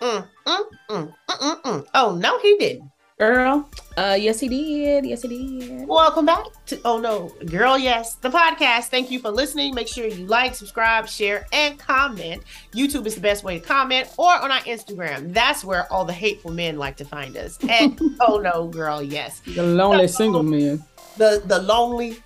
Mm, 0.00 0.26
mm, 0.46 0.64
mm, 0.88 1.14
mm, 1.28 1.62
mm, 1.62 1.86
Oh 1.94 2.16
no, 2.16 2.38
he 2.40 2.56
didn't. 2.56 2.90
Girl, 3.18 3.68
uh, 3.98 4.16
yes, 4.18 4.40
he 4.40 4.48
did. 4.48 5.04
Yes, 5.04 5.20
he 5.20 5.28
did. 5.28 5.86
Welcome 5.86 6.24
back 6.24 6.46
to 6.68 6.80
Oh 6.86 6.98
No, 6.98 7.28
Girl, 7.44 7.76
Yes, 7.76 8.14
the 8.14 8.30
podcast. 8.30 8.84
Thank 8.84 9.10
you 9.10 9.18
for 9.18 9.28
listening. 9.30 9.74
Make 9.74 9.88
sure 9.88 10.06
you 10.06 10.24
like, 10.24 10.54
subscribe, 10.54 11.06
share, 11.06 11.44
and 11.52 11.78
comment. 11.78 12.44
YouTube 12.72 13.04
is 13.04 13.14
the 13.14 13.20
best 13.20 13.44
way 13.44 13.58
to 13.58 13.66
comment, 13.66 14.08
or 14.16 14.32
on 14.32 14.50
our 14.50 14.60
Instagram. 14.60 15.34
That's 15.34 15.62
where 15.64 15.92
all 15.92 16.06
the 16.06 16.14
hateful 16.14 16.50
men 16.50 16.78
like 16.78 16.96
to 16.96 17.04
find 17.04 17.36
us. 17.36 17.58
And 17.68 18.00
Oh 18.20 18.38
No, 18.38 18.68
Girl, 18.68 19.02
Yes, 19.02 19.40
the 19.40 19.62
lonely 19.62 20.08
so, 20.08 20.16
single 20.16 20.42
man. 20.42 20.82
The 21.18 21.42
the 21.44 21.60
lonely 21.60 22.16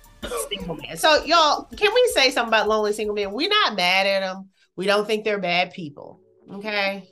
single 0.49 0.77
man. 0.77 0.95
So 0.95 1.25
y'all, 1.25 1.65
can 1.75 1.93
we 1.93 2.11
say 2.13 2.31
something 2.31 2.47
about 2.47 2.69
lonely 2.69 2.93
single 2.93 3.15
men? 3.15 3.33
We're 3.33 3.49
not 3.49 3.75
mad 3.75 4.07
at 4.07 4.21
them. 4.21 4.47
We 4.77 4.85
don't 4.85 5.05
think 5.05 5.25
they're 5.25 5.39
bad 5.39 5.73
people. 5.73 6.21
Okay. 6.49 7.09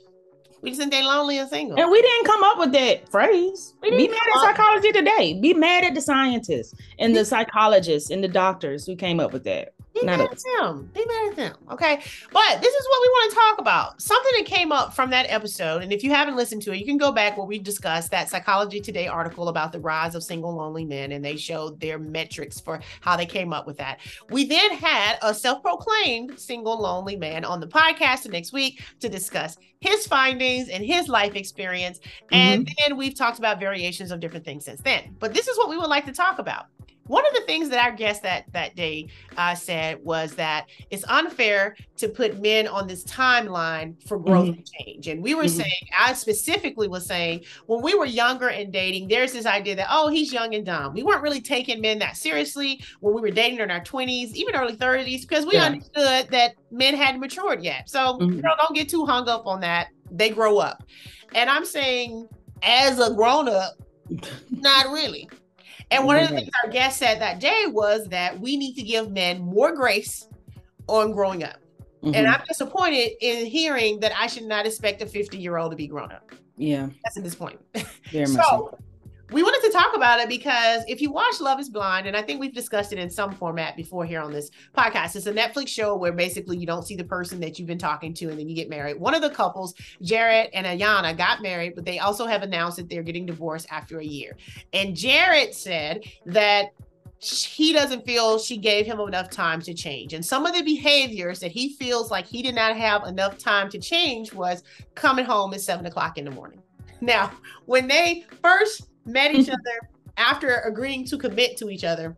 We 0.64 0.70
just 0.70 0.80
think 0.80 0.92
they're 0.92 1.04
lonely 1.04 1.36
and 1.38 1.48
single. 1.50 1.78
And 1.78 1.90
we 1.90 2.00
didn't 2.00 2.24
come 2.24 2.42
up 2.42 2.58
with 2.58 2.72
that 2.72 3.06
phrase. 3.10 3.74
Be 3.82 4.08
mad 4.08 4.16
at 4.34 4.40
psychology 4.40 4.92
today. 4.92 5.38
Be 5.38 5.52
mad 5.52 5.84
at 5.84 5.94
the 5.94 6.00
scientists 6.00 6.74
and 6.98 7.14
the 7.14 7.26
psychologists 7.26 8.10
and 8.10 8.24
the 8.24 8.28
doctors 8.28 8.86
who 8.86 8.96
came 8.96 9.20
up 9.20 9.34
with 9.34 9.44
that. 9.44 9.74
Be 9.94 10.04
mad 10.04 10.20
at 10.20 10.42
them. 10.58 10.90
Be 10.92 11.04
mad 11.06 11.30
at 11.30 11.36
them. 11.36 11.56
Okay. 11.70 12.02
But 12.32 12.60
this 12.60 12.74
is 12.74 12.86
what 12.88 13.00
we 13.00 13.08
want 13.08 13.30
to 13.30 13.36
talk 13.36 13.58
about. 13.60 14.02
Something 14.02 14.32
that 14.38 14.46
came 14.46 14.72
up 14.72 14.92
from 14.92 15.10
that 15.10 15.26
episode. 15.28 15.82
And 15.82 15.92
if 15.92 16.02
you 16.02 16.10
haven't 16.10 16.34
listened 16.34 16.62
to 16.62 16.72
it, 16.72 16.78
you 16.78 16.84
can 16.84 16.96
go 16.96 17.12
back 17.12 17.36
where 17.36 17.46
we 17.46 17.58
discussed 17.58 18.10
that 18.10 18.28
Psychology 18.28 18.80
Today 18.80 19.06
article 19.06 19.48
about 19.48 19.70
the 19.70 19.78
rise 19.78 20.16
of 20.16 20.24
single 20.24 20.54
lonely 20.54 20.84
men. 20.84 21.12
And 21.12 21.24
they 21.24 21.36
showed 21.36 21.78
their 21.80 21.98
metrics 21.98 22.60
for 22.60 22.80
how 23.00 23.16
they 23.16 23.26
came 23.26 23.52
up 23.52 23.66
with 23.66 23.78
that. 23.78 24.00
We 24.30 24.44
then 24.44 24.72
had 24.72 25.18
a 25.22 25.32
self 25.32 25.62
proclaimed 25.62 26.40
single 26.40 26.80
lonely 26.80 27.16
man 27.16 27.44
on 27.44 27.60
the 27.60 27.68
podcast 27.68 28.28
next 28.28 28.52
week 28.52 28.82
to 29.00 29.08
discuss 29.08 29.58
his 29.80 30.06
findings 30.06 30.70
and 30.70 30.84
his 30.84 31.08
life 31.08 31.36
experience. 31.36 32.00
And 32.32 32.66
mm-hmm. 32.66 32.74
then 32.78 32.96
we've 32.96 33.14
talked 33.14 33.38
about 33.38 33.60
variations 33.60 34.10
of 34.10 34.18
different 34.18 34.44
things 34.44 34.64
since 34.64 34.80
then. 34.80 35.14
But 35.18 35.34
this 35.34 35.46
is 35.46 35.56
what 35.58 35.68
we 35.68 35.76
would 35.76 35.90
like 35.90 36.06
to 36.06 36.12
talk 36.12 36.38
about 36.38 36.66
one 37.06 37.26
of 37.26 37.34
the 37.34 37.42
things 37.42 37.68
that 37.68 37.84
our 37.84 37.92
guest 37.92 38.22
that 38.22 38.50
that 38.52 38.74
day 38.76 39.08
uh, 39.36 39.54
said 39.54 40.02
was 40.02 40.34
that 40.36 40.66
it's 40.90 41.04
unfair 41.08 41.76
to 41.96 42.08
put 42.08 42.40
men 42.40 42.66
on 42.66 42.86
this 42.86 43.04
timeline 43.04 44.02
for 44.06 44.18
growth 44.18 44.48
mm-hmm. 44.48 44.58
and 44.58 44.70
change. 44.70 45.08
And 45.08 45.22
we 45.22 45.34
were 45.34 45.44
mm-hmm. 45.44 45.60
saying, 45.60 45.88
I 45.98 46.14
specifically 46.14 46.88
was 46.88 47.06
saying, 47.06 47.44
when 47.66 47.82
we 47.82 47.94
were 47.94 48.06
younger 48.06 48.48
and 48.48 48.72
dating, 48.72 49.08
there's 49.08 49.32
this 49.32 49.46
idea 49.46 49.76
that 49.76 49.88
oh, 49.90 50.08
he's 50.08 50.32
young 50.32 50.54
and 50.54 50.64
dumb. 50.64 50.94
We 50.94 51.02
weren't 51.02 51.22
really 51.22 51.40
taking 51.40 51.80
men 51.80 51.98
that 51.98 52.16
seriously 52.16 52.82
when 53.00 53.14
we 53.14 53.20
were 53.20 53.30
dating 53.30 53.60
in 53.60 53.70
our 53.70 53.80
20s, 53.80 54.32
even 54.32 54.54
early 54.54 54.76
30s, 54.76 55.22
because 55.22 55.44
we 55.44 55.54
yeah. 55.54 55.64
understood 55.64 56.28
that 56.30 56.54
men 56.70 56.94
hadn't 56.94 57.20
matured 57.20 57.62
yet. 57.62 57.88
So 57.88 58.14
mm-hmm. 58.14 58.36
you 58.36 58.42
know, 58.42 58.54
don't 58.58 58.74
get 58.74 58.88
too 58.88 59.04
hung 59.04 59.28
up 59.28 59.46
on 59.46 59.60
that. 59.60 59.88
They 60.10 60.30
grow 60.30 60.58
up, 60.58 60.84
and 61.34 61.50
I'm 61.50 61.64
saying, 61.64 62.28
as 62.62 63.00
a 63.00 63.12
grown 63.14 63.48
up, 63.48 63.74
not 64.50 64.86
really. 64.86 65.28
And 65.94 66.06
one 66.06 66.16
of 66.16 66.28
the 66.28 66.34
things 66.34 66.50
our 66.64 66.70
guest 66.70 66.98
said 66.98 67.20
that 67.20 67.40
day 67.40 67.64
was 67.68 68.06
that 68.08 68.38
we 68.38 68.56
need 68.56 68.74
to 68.74 68.82
give 68.82 69.10
men 69.10 69.40
more 69.40 69.74
grace 69.74 70.28
on 70.88 71.12
growing 71.12 71.44
up. 71.44 71.60
Mm-hmm. 72.02 72.14
And 72.14 72.26
I'm 72.26 72.42
disappointed 72.46 73.12
in 73.20 73.46
hearing 73.46 74.00
that 74.00 74.12
I 74.18 74.26
should 74.26 74.44
not 74.44 74.66
expect 74.66 75.00
a 75.02 75.06
50 75.06 75.38
year 75.38 75.56
old 75.56 75.70
to 75.70 75.76
be 75.76 75.86
grown 75.86 76.12
up. 76.12 76.32
Yeah. 76.56 76.88
That's 77.04 77.16
a 77.16 77.22
disappointment. 77.22 77.86
So 78.26 78.78
we 79.34 79.42
wanted 79.42 79.66
to 79.66 79.76
talk 79.76 79.96
about 79.96 80.20
it 80.20 80.28
because 80.28 80.84
if 80.86 81.00
you 81.00 81.10
watch 81.10 81.40
Love 81.40 81.58
is 81.58 81.68
Blind, 81.68 82.06
and 82.06 82.16
I 82.16 82.22
think 82.22 82.40
we've 82.40 82.54
discussed 82.54 82.92
it 82.92 83.00
in 83.00 83.10
some 83.10 83.32
format 83.32 83.76
before 83.76 84.04
here 84.04 84.20
on 84.20 84.32
this 84.32 84.48
podcast, 84.78 85.16
it's 85.16 85.26
a 85.26 85.32
Netflix 85.32 85.68
show 85.68 85.96
where 85.96 86.12
basically 86.12 86.56
you 86.56 86.66
don't 86.66 86.86
see 86.86 86.94
the 86.94 87.04
person 87.04 87.40
that 87.40 87.58
you've 87.58 87.66
been 87.66 87.76
talking 87.76 88.14
to 88.14 88.30
and 88.30 88.38
then 88.38 88.48
you 88.48 88.54
get 88.54 88.70
married. 88.70 89.00
One 89.00 89.12
of 89.12 89.22
the 89.22 89.30
couples, 89.30 89.74
Jared 90.00 90.50
and 90.54 90.64
Ayana, 90.64 91.18
got 91.18 91.42
married, 91.42 91.74
but 91.74 91.84
they 91.84 91.98
also 91.98 92.26
have 92.26 92.44
announced 92.44 92.76
that 92.76 92.88
they're 92.88 93.02
getting 93.02 93.26
divorced 93.26 93.66
after 93.72 93.98
a 93.98 94.04
year. 94.04 94.36
And 94.72 94.94
Jared 94.94 95.52
said 95.52 96.04
that 96.26 96.72
he 97.18 97.72
doesn't 97.72 98.06
feel 98.06 98.38
she 98.38 98.56
gave 98.56 98.86
him 98.86 99.00
enough 99.00 99.30
time 99.30 99.60
to 99.62 99.74
change. 99.74 100.12
And 100.12 100.24
some 100.24 100.46
of 100.46 100.54
the 100.54 100.62
behaviors 100.62 101.40
that 101.40 101.50
he 101.50 101.72
feels 101.74 102.08
like 102.08 102.24
he 102.24 102.40
did 102.40 102.54
not 102.54 102.76
have 102.76 103.04
enough 103.04 103.36
time 103.38 103.68
to 103.70 103.80
change 103.80 104.32
was 104.32 104.62
coming 104.94 105.24
home 105.24 105.52
at 105.54 105.60
seven 105.60 105.86
o'clock 105.86 106.18
in 106.18 106.24
the 106.24 106.30
morning. 106.30 106.62
Now, 107.00 107.32
when 107.66 107.88
they 107.88 108.26
first 108.40 108.88
met 109.06 109.34
each 109.34 109.48
other 109.48 109.90
after 110.16 110.60
agreeing 110.60 111.04
to 111.06 111.18
commit 111.18 111.56
to 111.58 111.70
each 111.70 111.84
other. 111.84 112.16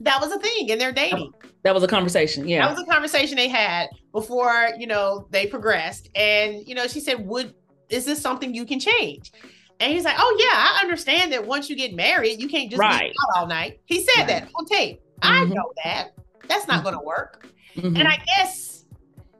That 0.00 0.20
was 0.20 0.32
a 0.32 0.38
thing 0.38 0.70
and 0.70 0.80
they're 0.80 0.92
dating. 0.92 1.32
That 1.62 1.74
was 1.74 1.82
a 1.82 1.88
conversation. 1.88 2.46
Yeah. 2.46 2.66
That 2.66 2.76
was 2.76 2.86
a 2.86 2.90
conversation 2.90 3.36
they 3.36 3.48
had 3.48 3.88
before, 4.12 4.70
you 4.78 4.86
know, 4.86 5.26
they 5.30 5.46
progressed. 5.46 6.10
And, 6.14 6.66
you 6.66 6.74
know, 6.74 6.86
she 6.86 7.00
said, 7.00 7.26
Would 7.26 7.54
is 7.88 8.04
this 8.04 8.20
something 8.20 8.54
you 8.54 8.66
can 8.66 8.78
change? 8.78 9.32
And 9.80 9.92
he's 9.92 10.04
like, 10.04 10.16
Oh 10.18 10.36
yeah, 10.38 10.56
I 10.56 10.80
understand 10.82 11.32
that 11.32 11.46
once 11.46 11.70
you 11.70 11.76
get 11.76 11.94
married, 11.94 12.40
you 12.40 12.48
can't 12.48 12.70
just 12.70 12.80
right. 12.80 13.10
be 13.10 13.16
out 13.34 13.40
all 13.40 13.46
night. 13.46 13.80
He 13.86 14.04
said 14.04 14.18
right. 14.18 14.28
that 14.28 14.48
on 14.54 14.66
tape. 14.66 15.00
Mm-hmm. 15.22 15.52
I 15.52 15.54
know 15.54 15.72
that. 15.82 16.10
That's 16.48 16.68
not 16.68 16.84
gonna 16.84 17.02
work. 17.02 17.48
Mm-hmm. 17.76 17.96
And 17.96 18.06
I 18.06 18.18
guess 18.36 18.84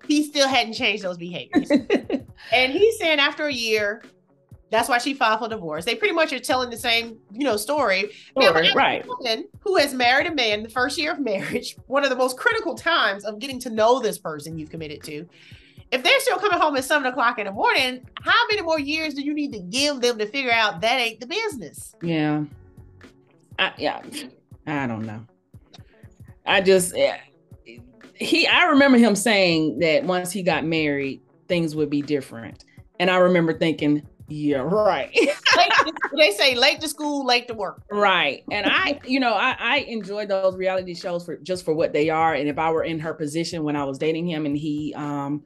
he 0.06 0.25
still 0.25 0.48
hadn't 0.48 0.75
changed 0.75 1.03
those 1.03 1.19
behaviors. 1.19 1.70
and 2.53 2.72
he's 2.72 2.98
saying 2.98 3.19
after 3.19 3.47
a 3.47 3.53
year, 3.53 4.03
that's 4.71 4.88
why 4.88 4.99
she 4.99 5.15
filed 5.15 5.41
for 5.41 5.49
divorce. 5.49 5.84
They 5.84 5.94
pretty 5.94 6.15
much 6.15 6.32
are 6.32 6.41
telling 6.41 6.71
the 6.71 6.77
same, 6.77 7.19
you 7.32 7.44
know, 7.44 7.56
story. 7.56 8.10
story 8.38 8.72
right. 8.75 9.06
Woman 9.06 9.47
who 9.60 9.77
has 9.77 9.94
married 9.94 10.27
a 10.27 10.34
man 10.34 10.62
the 10.62 10.69
first 10.69 10.99
year 10.99 11.12
of 11.12 11.21
marriage, 11.21 11.77
one 11.87 12.03
of 12.03 12.10
the 12.10 12.16
most 12.16 12.37
critical 12.37 12.75
times 12.75 13.25
of 13.25 13.38
getting 13.38 13.60
to 13.60 13.71
know 13.71 14.00
this 14.00 14.19
person 14.19 14.59
you've 14.59 14.71
committed 14.71 15.03
to. 15.04 15.28
If 15.93 16.03
they're 16.03 16.19
still 16.19 16.38
coming 16.38 16.59
home 16.59 16.77
at 16.77 16.84
seven 16.84 17.06
o'clock 17.06 17.38
in 17.38 17.47
the 17.47 17.53
morning, 17.53 18.04
how 18.22 18.47
many 18.50 18.60
more 18.62 18.81
years 18.81 19.15
do 19.15 19.22
you 19.22 19.34
need 19.34 19.53
to 19.53 19.60
give 19.60 20.00
them 20.00 20.19
to 20.19 20.27
figure 20.27 20.50
out 20.50 20.81
that 20.81 20.98
ain't 20.98 21.21
the 21.21 21.28
business? 21.28 21.94
Yeah. 22.03 22.44
I, 23.59 23.72
yeah. 23.78 24.03
I 24.66 24.88
don't 24.88 25.06
know. 25.06 25.25
I 26.44 26.60
just 26.60 26.97
eh, 26.97 27.19
he 28.15 28.47
I 28.47 28.65
remember 28.65 28.98
him 28.98 29.15
saying 29.15 29.78
that 29.78 30.04
once 30.04 30.33
he 30.33 30.43
got 30.43 30.65
married, 30.65 31.21
things 31.48 31.75
would 31.77 31.91
be 31.91 32.03
different. 32.03 32.65
And 32.98 33.10
I 33.10 33.16
remember 33.16 33.56
thinking, 33.56 34.03
yeah, 34.28 34.59
right. 34.59 35.10
they 36.16 36.32
say 36.32 36.54
late 36.56 36.81
to 36.81 36.88
school, 36.88 37.25
late 37.25 37.47
to 37.48 37.54
work. 37.54 37.82
Right. 37.91 38.42
And 38.50 38.66
I, 38.66 39.00
you 39.06 39.20
know, 39.20 39.34
I, 39.34 39.56
I 39.59 39.76
enjoy 39.88 40.26
those 40.26 40.56
reality 40.56 40.94
shows 40.94 41.25
for 41.25 41.37
just 41.37 41.64
for 41.64 41.75
what 41.75 41.92
they 41.92 42.10
are. 42.10 42.34
And 42.34 42.48
if 42.48 42.59
I 42.59 42.70
were 42.70 42.82
in 42.82 42.98
her 42.98 43.15
position 43.15 43.62
when 43.62 43.76
I 43.76 43.84
was 43.84 43.98
dating 43.98 44.28
him 44.28 44.44
and 44.44 44.56
he 44.56 44.92
um 44.94 45.44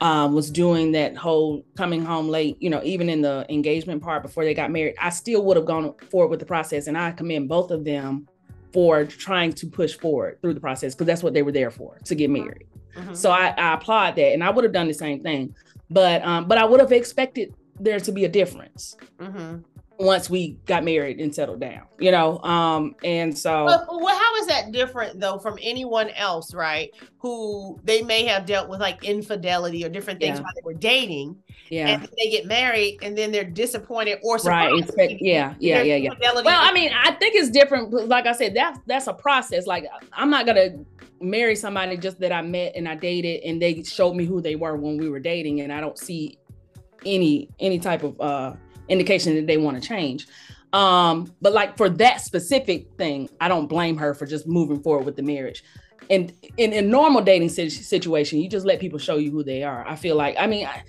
um 0.00 0.34
was 0.34 0.50
doing 0.50 0.92
that 0.92 1.16
whole 1.16 1.64
coming 1.76 2.02
home 2.02 2.28
late, 2.28 2.56
you 2.60 2.70
know, 2.70 2.80
even 2.82 3.10
in 3.10 3.20
the 3.20 3.44
engagement 3.50 4.02
part 4.02 4.22
before 4.22 4.44
they 4.44 4.54
got 4.54 4.70
married, 4.70 4.94
I 4.98 5.10
still 5.10 5.44
would 5.44 5.58
have 5.58 5.66
gone 5.66 5.94
forward 6.10 6.28
with 6.28 6.40
the 6.40 6.46
process. 6.46 6.86
And 6.86 6.96
I 6.96 7.12
commend 7.12 7.48
both 7.48 7.70
of 7.70 7.84
them 7.84 8.26
for 8.72 9.04
trying 9.04 9.52
to 9.52 9.66
push 9.66 9.94
forward 9.94 10.40
through 10.40 10.54
the 10.54 10.60
process 10.60 10.94
because 10.94 11.06
that's 11.06 11.22
what 11.22 11.34
they 11.34 11.42
were 11.42 11.52
there 11.52 11.70
for 11.70 11.98
to 12.04 12.14
get 12.14 12.30
married. 12.30 12.66
Mm-hmm. 12.96 13.14
So 13.14 13.30
I, 13.30 13.48
I 13.48 13.74
applaud 13.74 14.16
that. 14.16 14.32
And 14.32 14.42
I 14.42 14.48
would 14.48 14.64
have 14.64 14.72
done 14.72 14.88
the 14.88 14.94
same 14.94 15.22
thing. 15.22 15.54
But 15.90 16.24
um, 16.24 16.48
but 16.48 16.56
I 16.56 16.64
would 16.64 16.80
have 16.80 16.90
expected 16.90 17.54
there 17.78 18.00
to 18.00 18.12
be 18.12 18.24
a 18.24 18.28
difference 18.28 18.96
mm-hmm. 19.18 19.58
once 19.98 20.30
we 20.30 20.58
got 20.66 20.84
married 20.84 21.20
and 21.20 21.34
settled 21.34 21.60
down, 21.60 21.82
you 21.98 22.10
know. 22.10 22.38
Um, 22.38 22.94
and 23.04 23.36
so, 23.36 23.64
well, 23.64 24.00
well, 24.00 24.18
how 24.18 24.36
is 24.36 24.46
that 24.46 24.72
different 24.72 25.20
though 25.20 25.38
from 25.38 25.58
anyone 25.62 26.10
else, 26.10 26.54
right? 26.54 26.90
Who 27.18 27.80
they 27.84 28.02
may 28.02 28.24
have 28.26 28.46
dealt 28.46 28.68
with 28.68 28.80
like 28.80 29.04
infidelity 29.04 29.84
or 29.84 29.88
different 29.88 30.20
things 30.20 30.38
yeah. 30.38 30.42
while 30.42 30.52
they 30.54 30.62
were 30.64 30.74
dating, 30.74 31.36
yeah, 31.70 31.88
and 31.88 32.08
they 32.18 32.30
get 32.30 32.46
married 32.46 32.98
and 33.02 33.16
then 33.16 33.32
they're 33.32 33.44
disappointed 33.44 34.18
or 34.22 34.38
surprised. 34.38 34.92
Right? 34.96 35.16
Yeah, 35.20 35.54
yeah, 35.58 35.82
yeah, 35.82 35.96
yeah. 35.96 36.10
Well, 36.20 36.44
I 36.46 36.72
mean, 36.72 36.90
I 36.94 37.12
think 37.12 37.34
it's 37.34 37.50
different. 37.50 37.92
Like 38.08 38.26
I 38.26 38.32
said, 38.32 38.54
that's 38.54 38.78
that's 38.86 39.06
a 39.06 39.14
process. 39.14 39.66
Like 39.66 39.86
I'm 40.12 40.30
not 40.30 40.46
gonna 40.46 40.84
marry 41.20 41.56
somebody 41.56 41.96
just 41.96 42.20
that 42.20 42.32
I 42.32 42.42
met 42.42 42.72
and 42.76 42.88
I 42.88 42.94
dated 42.94 43.42
and 43.44 43.60
they 43.60 43.82
showed 43.82 44.14
me 44.14 44.24
who 44.24 44.40
they 44.40 44.56
were 44.56 44.76
when 44.76 44.98
we 44.98 45.08
were 45.08 45.20
dating 45.20 45.60
and 45.60 45.72
I 45.72 45.80
don't 45.80 45.98
see 45.98 46.38
any 47.04 47.48
any 47.58 47.78
type 47.78 48.02
of 48.02 48.20
uh 48.20 48.54
indication 48.88 49.34
that 49.36 49.46
they 49.46 49.56
want 49.56 49.80
to 49.80 49.86
change. 49.86 50.26
Um 50.72 51.32
but 51.40 51.52
like 51.52 51.76
for 51.76 51.88
that 51.88 52.20
specific 52.20 52.88
thing 52.98 53.28
i 53.40 53.48
don't 53.48 53.66
blame 53.66 53.96
her 53.96 54.14
for 54.14 54.26
just 54.26 54.46
moving 54.46 54.82
forward 54.82 55.04
with 55.04 55.16
the 55.16 55.22
marriage. 55.22 55.62
And 56.10 56.32
in 56.58 56.74
a 56.74 56.82
normal 56.82 57.22
dating 57.22 57.48
situation 57.48 58.40
you 58.40 58.48
just 58.48 58.66
let 58.66 58.80
people 58.80 58.98
show 58.98 59.16
you 59.16 59.30
who 59.30 59.42
they 59.42 59.62
are. 59.62 59.86
I 59.86 59.96
feel 59.96 60.16
like 60.16 60.36
i 60.38 60.46
mean 60.46 60.66
I, 60.66 60.82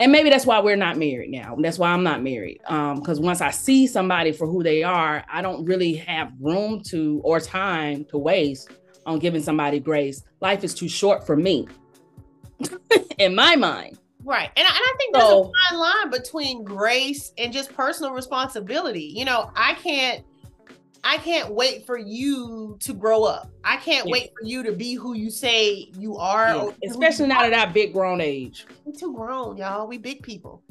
and 0.00 0.10
maybe 0.10 0.30
that's 0.30 0.46
why 0.46 0.58
we're 0.60 0.76
not 0.76 0.96
married 0.96 1.30
now. 1.30 1.56
That's 1.58 1.78
why 1.78 1.90
i'm 1.90 2.02
not 2.02 2.22
married. 2.22 2.60
Um 2.66 3.00
because 3.00 3.20
once 3.20 3.40
i 3.40 3.50
see 3.50 3.86
somebody 3.86 4.32
for 4.32 4.46
who 4.46 4.62
they 4.62 4.82
are 4.82 5.24
i 5.30 5.42
don't 5.42 5.64
really 5.64 5.94
have 5.94 6.32
room 6.40 6.82
to 6.84 7.20
or 7.24 7.40
time 7.40 8.04
to 8.06 8.18
waste 8.18 8.70
on 9.04 9.18
giving 9.18 9.42
somebody 9.42 9.80
grace. 9.80 10.22
Life 10.40 10.62
is 10.64 10.74
too 10.74 10.88
short 10.88 11.26
for 11.26 11.36
me 11.36 11.66
in 13.18 13.34
my 13.34 13.56
mind 13.56 13.98
Right. 14.24 14.50
And 14.56 14.66
I, 14.66 14.70
and 14.70 14.78
I 14.78 14.94
think 14.98 15.14
there's 15.14 15.26
so, 15.26 15.44
a 15.44 15.70
fine 15.70 15.78
line 15.78 16.10
between 16.10 16.64
grace 16.64 17.32
and 17.38 17.52
just 17.52 17.74
personal 17.74 18.12
responsibility. 18.12 19.12
You 19.14 19.24
know, 19.24 19.50
I 19.54 19.74
can't 19.74 20.24
I 21.04 21.18
can't 21.18 21.52
wait 21.52 21.84
for 21.84 21.98
you 21.98 22.76
to 22.80 22.94
grow 22.94 23.24
up. 23.24 23.50
I 23.64 23.76
can't 23.76 24.06
yeah. 24.06 24.12
wait 24.12 24.30
for 24.38 24.46
you 24.46 24.62
to 24.62 24.72
be 24.72 24.94
who 24.94 25.14
you 25.14 25.30
say 25.30 25.90
you 25.98 26.16
are. 26.16 26.54
Yeah. 26.54 26.90
Especially 26.90 27.26
now 27.26 27.42
at 27.42 27.50
that 27.50 27.74
big 27.74 27.92
grown 27.92 28.20
age. 28.20 28.66
We 28.84 28.92
too 28.92 29.12
grown, 29.12 29.56
y'all. 29.56 29.88
We 29.88 29.98
big 29.98 30.22
people. 30.22 30.62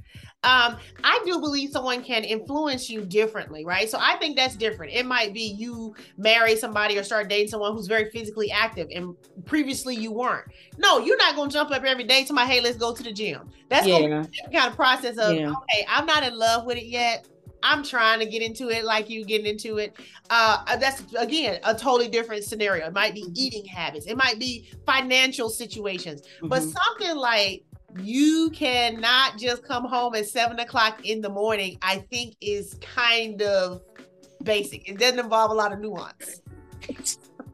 Um, 0.43 0.77
I 1.03 1.21
do 1.23 1.39
believe 1.39 1.69
someone 1.69 2.03
can 2.03 2.23
influence 2.23 2.89
you 2.89 3.05
differently, 3.05 3.63
right? 3.63 3.87
So 3.87 3.99
I 4.01 4.15
think 4.15 4.35
that's 4.35 4.55
different. 4.55 4.91
It 4.91 5.05
might 5.05 5.35
be 5.35 5.43
you 5.43 5.95
marry 6.17 6.55
somebody 6.55 6.97
or 6.97 7.03
start 7.03 7.29
dating 7.29 7.49
someone 7.49 7.73
who's 7.73 7.85
very 7.85 8.09
physically 8.09 8.49
active 8.51 8.87
and 8.91 9.15
previously 9.45 9.95
you 9.95 10.11
weren't. 10.11 10.47
No, 10.79 10.97
you're 10.97 11.17
not 11.17 11.35
gonna 11.35 11.51
jump 11.51 11.69
up 11.69 11.83
every 11.83 12.05
day 12.05 12.23
to 12.23 12.33
my 12.33 12.47
hey, 12.47 12.59
let's 12.59 12.77
go 12.77 12.91
to 12.91 13.03
the 13.03 13.11
gym. 13.11 13.51
That's 13.69 13.85
yeah. 13.85 14.23
kind 14.51 14.67
of 14.67 14.75
process 14.75 15.17
of 15.17 15.35
yeah. 15.35 15.51
okay, 15.51 15.85
I'm 15.87 16.07
not 16.07 16.23
in 16.23 16.35
love 16.35 16.65
with 16.65 16.77
it 16.77 16.85
yet. 16.85 17.27
I'm 17.61 17.83
trying 17.83 18.19
to 18.19 18.25
get 18.25 18.41
into 18.41 18.69
it 18.69 18.83
like 18.83 19.11
you 19.11 19.23
getting 19.23 19.45
into 19.45 19.77
it. 19.77 19.95
Uh, 20.31 20.75
that's 20.77 21.03
again 21.19 21.59
a 21.63 21.75
totally 21.75 22.09
different 22.09 22.45
scenario. 22.45 22.87
It 22.87 22.93
might 22.93 23.13
be 23.13 23.25
eating 23.35 23.63
habits, 23.65 24.07
it 24.07 24.17
might 24.17 24.39
be 24.39 24.71
financial 24.87 25.49
situations, 25.49 26.21
mm-hmm. 26.21 26.47
but 26.47 26.63
something 26.63 27.15
like 27.15 27.63
you 27.99 28.49
cannot 28.51 29.37
just 29.37 29.63
come 29.63 29.85
home 29.85 30.15
at 30.15 30.27
seven 30.27 30.59
o'clock 30.59 31.05
in 31.05 31.21
the 31.21 31.29
morning, 31.29 31.77
I 31.81 31.99
think 32.09 32.35
is 32.41 32.75
kind 32.81 33.41
of 33.41 33.81
basic. 34.43 34.89
It 34.89 34.97
doesn't 34.97 35.19
involve 35.19 35.51
a 35.51 35.53
lot 35.53 35.71
of 35.73 35.79
nuance. 35.79 36.41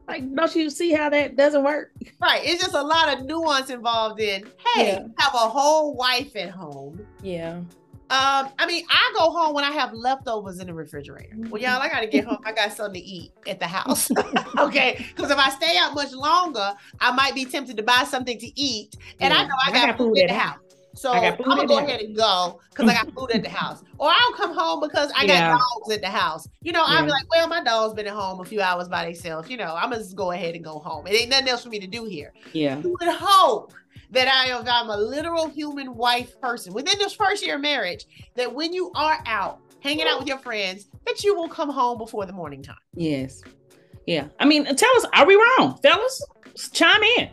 like, 0.08 0.34
don't 0.34 0.54
you 0.54 0.70
see 0.70 0.92
how 0.92 1.10
that 1.10 1.36
doesn't 1.36 1.62
work? 1.62 1.92
Right. 2.20 2.42
It's 2.44 2.62
just 2.62 2.74
a 2.74 2.82
lot 2.82 3.16
of 3.16 3.26
nuance 3.26 3.70
involved 3.70 4.20
in, 4.20 4.44
hey, 4.74 4.86
yeah. 4.86 5.06
have 5.18 5.34
a 5.34 5.38
whole 5.38 5.94
wife 5.94 6.34
at 6.36 6.50
home. 6.50 7.06
Yeah. 7.22 7.60
Um, 8.10 8.48
I 8.58 8.66
mean, 8.66 8.84
I 8.88 9.12
go 9.16 9.30
home 9.30 9.54
when 9.54 9.64
I 9.64 9.70
have 9.70 9.92
leftovers 9.92 10.60
in 10.60 10.66
the 10.66 10.74
refrigerator. 10.74 11.34
Well, 11.50 11.60
y'all, 11.60 11.80
I 11.80 11.90
gotta 11.90 12.06
get 12.06 12.24
home. 12.24 12.38
I 12.44 12.52
got 12.52 12.72
something 12.72 13.00
to 13.00 13.06
eat 13.06 13.32
at 13.46 13.60
the 13.60 13.66
house. 13.66 14.10
okay. 14.58 15.04
Because 15.14 15.30
if 15.30 15.36
I 15.36 15.50
stay 15.50 15.76
out 15.78 15.94
much 15.94 16.12
longer, 16.12 16.74
I 17.00 17.12
might 17.12 17.34
be 17.34 17.44
tempted 17.44 17.76
to 17.76 17.82
buy 17.82 18.04
something 18.04 18.38
to 18.38 18.60
eat. 18.60 18.96
And 19.20 19.32
yeah. 19.32 19.40
I 19.40 19.46
know 19.46 19.54
I 19.66 19.72
got, 19.72 19.76
I 19.76 19.86
got 19.88 19.98
food, 19.98 20.08
food 20.08 20.18
in 20.18 20.26
the 20.28 20.34
house. 20.34 20.54
house. 20.54 20.68
So 20.94 21.12
I'm 21.12 21.36
gonna 21.36 21.66
go 21.66 21.78
ahead 21.78 22.00
and 22.00 22.16
go 22.16 22.60
because 22.70 22.90
I 22.90 22.94
got 22.94 23.12
food 23.14 23.30
at 23.32 23.42
the 23.42 23.50
house. 23.50 23.82
Or 24.00 24.10
I'll 24.14 24.32
come 24.34 24.54
home 24.54 24.78
because 24.78 25.10
I 25.16 25.24
yeah. 25.24 25.50
got 25.50 25.58
dogs 25.58 25.92
at 25.92 26.00
the 26.02 26.08
house. 26.08 26.46
You 26.62 26.70
know, 26.70 26.84
I'll 26.86 27.02
be 27.02 27.10
like, 27.10 27.28
well, 27.32 27.48
my 27.48 27.64
dog's 27.64 27.94
been 27.94 28.06
at 28.06 28.12
home 28.12 28.38
a 28.38 28.44
few 28.44 28.60
hours 28.60 28.88
by 28.88 29.06
themselves. 29.06 29.50
You 29.50 29.56
know, 29.56 29.74
I'm 29.74 29.90
gonna 29.90 29.98
just 30.04 30.14
go 30.14 30.30
ahead 30.30 30.54
and 30.54 30.62
go 30.62 30.78
home. 30.78 31.08
It 31.08 31.14
ain't 31.14 31.30
nothing 31.30 31.48
else 31.48 31.64
for 31.64 31.68
me 31.68 31.80
to 31.80 31.88
do 31.88 32.04
here. 32.04 32.32
Yeah. 32.52 32.78
You 32.78 32.96
would 33.00 33.08
hope 33.12 33.74
that 34.10 34.28
I 34.28 34.50
am 34.50 34.64
I'm 34.66 34.90
a 34.90 34.96
literal 34.96 35.48
human 35.48 35.94
wife 35.94 36.40
person 36.40 36.72
within 36.72 36.98
this 36.98 37.12
first 37.12 37.44
year 37.44 37.56
of 37.56 37.60
marriage, 37.60 38.06
that 38.36 38.52
when 38.52 38.72
you 38.72 38.90
are 38.94 39.18
out 39.26 39.60
hanging 39.80 40.06
out 40.06 40.18
with 40.18 40.28
your 40.28 40.38
friends, 40.38 40.88
that 41.06 41.22
you 41.22 41.36
will 41.36 41.48
come 41.48 41.70
home 41.70 41.98
before 41.98 42.26
the 42.26 42.32
morning 42.32 42.62
time. 42.62 42.76
Yes. 42.94 43.42
Yeah. 44.06 44.28
I 44.40 44.46
mean, 44.46 44.64
tell 44.64 44.96
us, 44.96 45.04
are 45.12 45.26
we 45.26 45.34
wrong, 45.34 45.78
fellas? 45.82 46.24
Chime 46.72 47.02
in. 47.18 47.30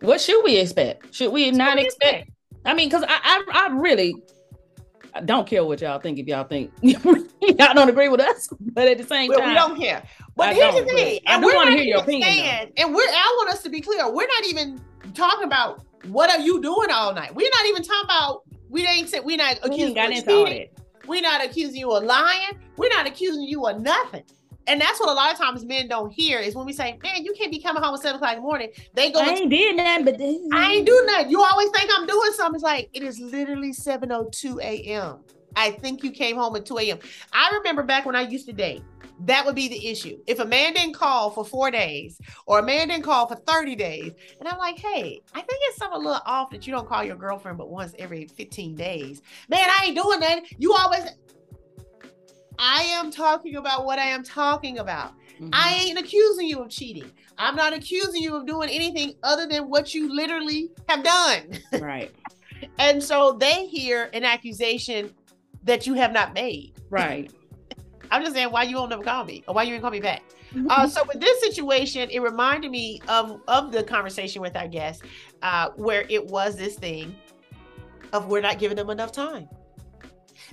What 0.00 0.20
should 0.20 0.42
we 0.44 0.56
expect? 0.58 1.14
Should 1.14 1.32
we 1.32 1.50
not 1.50 1.78
expect? 1.78 2.30
I 2.64 2.74
mean, 2.74 2.88
because 2.88 3.04
I, 3.06 3.18
I, 3.22 3.68
I 3.68 3.74
really 3.74 4.14
I 5.16 5.20
don't 5.20 5.46
care 5.46 5.64
what 5.64 5.80
y'all 5.80 5.98
think 5.98 6.18
if 6.18 6.26
y'all 6.26 6.44
think 6.44 6.70
y'all 6.82 7.74
don't 7.74 7.88
agree 7.88 8.08
with 8.08 8.20
us, 8.20 8.48
but 8.60 8.86
at 8.86 8.98
the 8.98 9.04
same 9.04 9.30
well, 9.30 9.38
time, 9.38 9.48
we 9.48 9.54
don't 9.54 9.80
care. 9.80 10.02
But 10.36 10.50
I 10.50 10.54
here's 10.54 10.74
the 10.74 10.84
thing, 10.84 11.20
I 11.26 11.40
do 11.40 11.46
want 11.46 11.70
to 11.70 11.76
hear 11.76 11.84
your 11.84 12.02
opinion. 12.02 12.70
And 12.76 12.94
we're 12.94 13.08
I 13.08 13.34
want 13.38 13.50
us 13.50 13.62
to 13.62 13.70
be 13.70 13.80
clear. 13.80 14.10
We're 14.12 14.26
not 14.26 14.46
even 14.46 14.78
talking 15.16 15.44
about 15.44 15.84
what 16.08 16.30
are 16.30 16.40
you 16.40 16.60
doing 16.62 16.90
all 16.90 17.12
night. 17.12 17.34
We're 17.34 17.50
not 17.50 17.66
even 17.66 17.82
talking 17.82 18.04
about 18.04 18.42
we 18.68 18.86
ain't 18.86 19.08
said 19.08 19.24
we're 19.24 19.36
not 19.36 19.58
accusing 19.62 19.94
we 19.94 20.14
you 20.14 20.20
of 20.20 20.24
cheating. 20.24 20.68
We're 21.06 21.22
not 21.22 21.44
accusing 21.44 21.76
you 21.76 21.92
of 21.92 22.04
lying. 22.04 22.60
We're 22.76 22.90
not 22.90 23.06
accusing 23.06 23.42
you 23.42 23.66
of 23.66 23.80
nothing. 23.80 24.24
And 24.68 24.80
that's 24.80 24.98
what 24.98 25.08
a 25.08 25.12
lot 25.12 25.32
of 25.32 25.38
times 25.38 25.64
men 25.64 25.86
don't 25.86 26.10
hear 26.10 26.40
is 26.40 26.56
when 26.56 26.66
we 26.66 26.72
say, 26.72 26.98
"Man, 27.02 27.24
you 27.24 27.32
can't 27.34 27.52
be 27.52 27.60
coming 27.60 27.82
home 27.82 27.94
at 27.94 28.00
seven 28.00 28.16
o'clock 28.16 28.32
in 28.32 28.38
the 28.38 28.42
morning." 28.42 28.70
They 28.94 29.12
go, 29.12 29.20
"I 29.20 29.28
ain't 29.28 29.50
did 29.50 29.76
nothing, 29.76 30.04
but 30.04 30.20
I 30.52 30.72
ain't 30.72 30.86
doing 30.86 31.06
nothing." 31.06 31.30
You 31.30 31.42
always 31.42 31.70
think 31.70 31.88
I'm 31.94 32.06
doing 32.06 32.32
something. 32.32 32.56
It's 32.56 32.64
like 32.64 32.90
it 32.92 33.02
is 33.04 33.20
literally 33.20 33.72
seven 33.72 34.10
o 34.10 34.22
oh 34.22 34.28
two 34.32 34.58
a.m. 34.60 35.20
I 35.54 35.70
think 35.70 36.02
you 36.02 36.10
came 36.10 36.36
home 36.36 36.56
at 36.56 36.66
two 36.66 36.78
a.m. 36.78 36.98
I 37.32 37.50
remember 37.56 37.84
back 37.84 38.06
when 38.06 38.16
I 38.16 38.22
used 38.22 38.46
to 38.46 38.52
date. 38.52 38.82
That 39.20 39.46
would 39.46 39.54
be 39.54 39.68
the 39.68 39.88
issue. 39.88 40.18
If 40.26 40.40
a 40.40 40.44
man 40.44 40.74
didn't 40.74 40.94
call 40.94 41.30
for 41.30 41.44
four 41.44 41.70
days 41.70 42.20
or 42.46 42.58
a 42.58 42.62
man 42.62 42.88
didn't 42.88 43.04
call 43.04 43.26
for 43.26 43.36
30 43.36 43.74
days, 43.74 44.12
and 44.38 44.48
I'm 44.48 44.58
like, 44.58 44.78
hey, 44.78 45.20
I 45.34 45.40
think 45.40 45.58
it's 45.62 45.78
something 45.78 46.00
a 46.00 46.02
little 46.02 46.22
off 46.26 46.50
that 46.50 46.66
you 46.66 46.72
don't 46.72 46.88
call 46.88 47.02
your 47.02 47.16
girlfriend 47.16 47.58
but 47.58 47.70
once 47.70 47.94
every 47.98 48.26
15 48.26 48.74
days. 48.74 49.22
Man, 49.48 49.60
I 49.64 49.86
ain't 49.86 49.96
doing 49.96 50.20
that. 50.20 50.42
You 50.58 50.74
always, 50.74 51.04
I 52.58 52.82
am 52.82 53.10
talking 53.10 53.56
about 53.56 53.86
what 53.86 53.98
I 53.98 54.06
am 54.06 54.22
talking 54.22 54.78
about. 54.78 55.14
Mm-hmm. 55.40 55.50
I 55.52 55.82
ain't 55.86 55.98
accusing 55.98 56.46
you 56.46 56.60
of 56.60 56.70
cheating. 56.70 57.10
I'm 57.38 57.56
not 57.56 57.72
accusing 57.72 58.22
you 58.22 58.36
of 58.36 58.46
doing 58.46 58.70
anything 58.70 59.14
other 59.22 59.46
than 59.46 59.68
what 59.68 59.94
you 59.94 60.14
literally 60.14 60.70
have 60.88 61.02
done. 61.04 61.60
Right. 61.80 62.10
and 62.78 63.02
so 63.02 63.32
they 63.32 63.66
hear 63.66 64.08
an 64.14 64.24
accusation 64.24 65.12
that 65.64 65.86
you 65.86 65.94
have 65.94 66.12
not 66.12 66.32
made. 66.32 66.72
Right. 66.88 67.30
I'm 68.10 68.22
just 68.22 68.34
saying 68.34 68.50
why 68.50 68.64
you 68.64 68.76
won't 68.76 68.90
never 68.90 69.02
call 69.02 69.24
me 69.24 69.44
or 69.46 69.54
why 69.54 69.62
you 69.62 69.70
didn't 69.70 69.82
call 69.82 69.90
me 69.90 70.00
back. 70.00 70.22
Mm-hmm. 70.54 70.68
Uh, 70.70 70.86
so 70.86 71.04
with 71.04 71.20
this 71.20 71.40
situation, 71.40 72.08
it 72.10 72.20
reminded 72.20 72.70
me 72.70 73.00
of 73.08 73.40
of 73.48 73.72
the 73.72 73.82
conversation 73.82 74.40
with 74.40 74.56
our 74.56 74.68
guest, 74.68 75.02
uh, 75.42 75.70
where 75.76 76.06
it 76.08 76.24
was 76.26 76.56
this 76.56 76.76
thing 76.76 77.14
of 78.12 78.26
we're 78.28 78.40
not 78.40 78.58
giving 78.58 78.76
them 78.76 78.90
enough 78.90 79.12
time, 79.12 79.48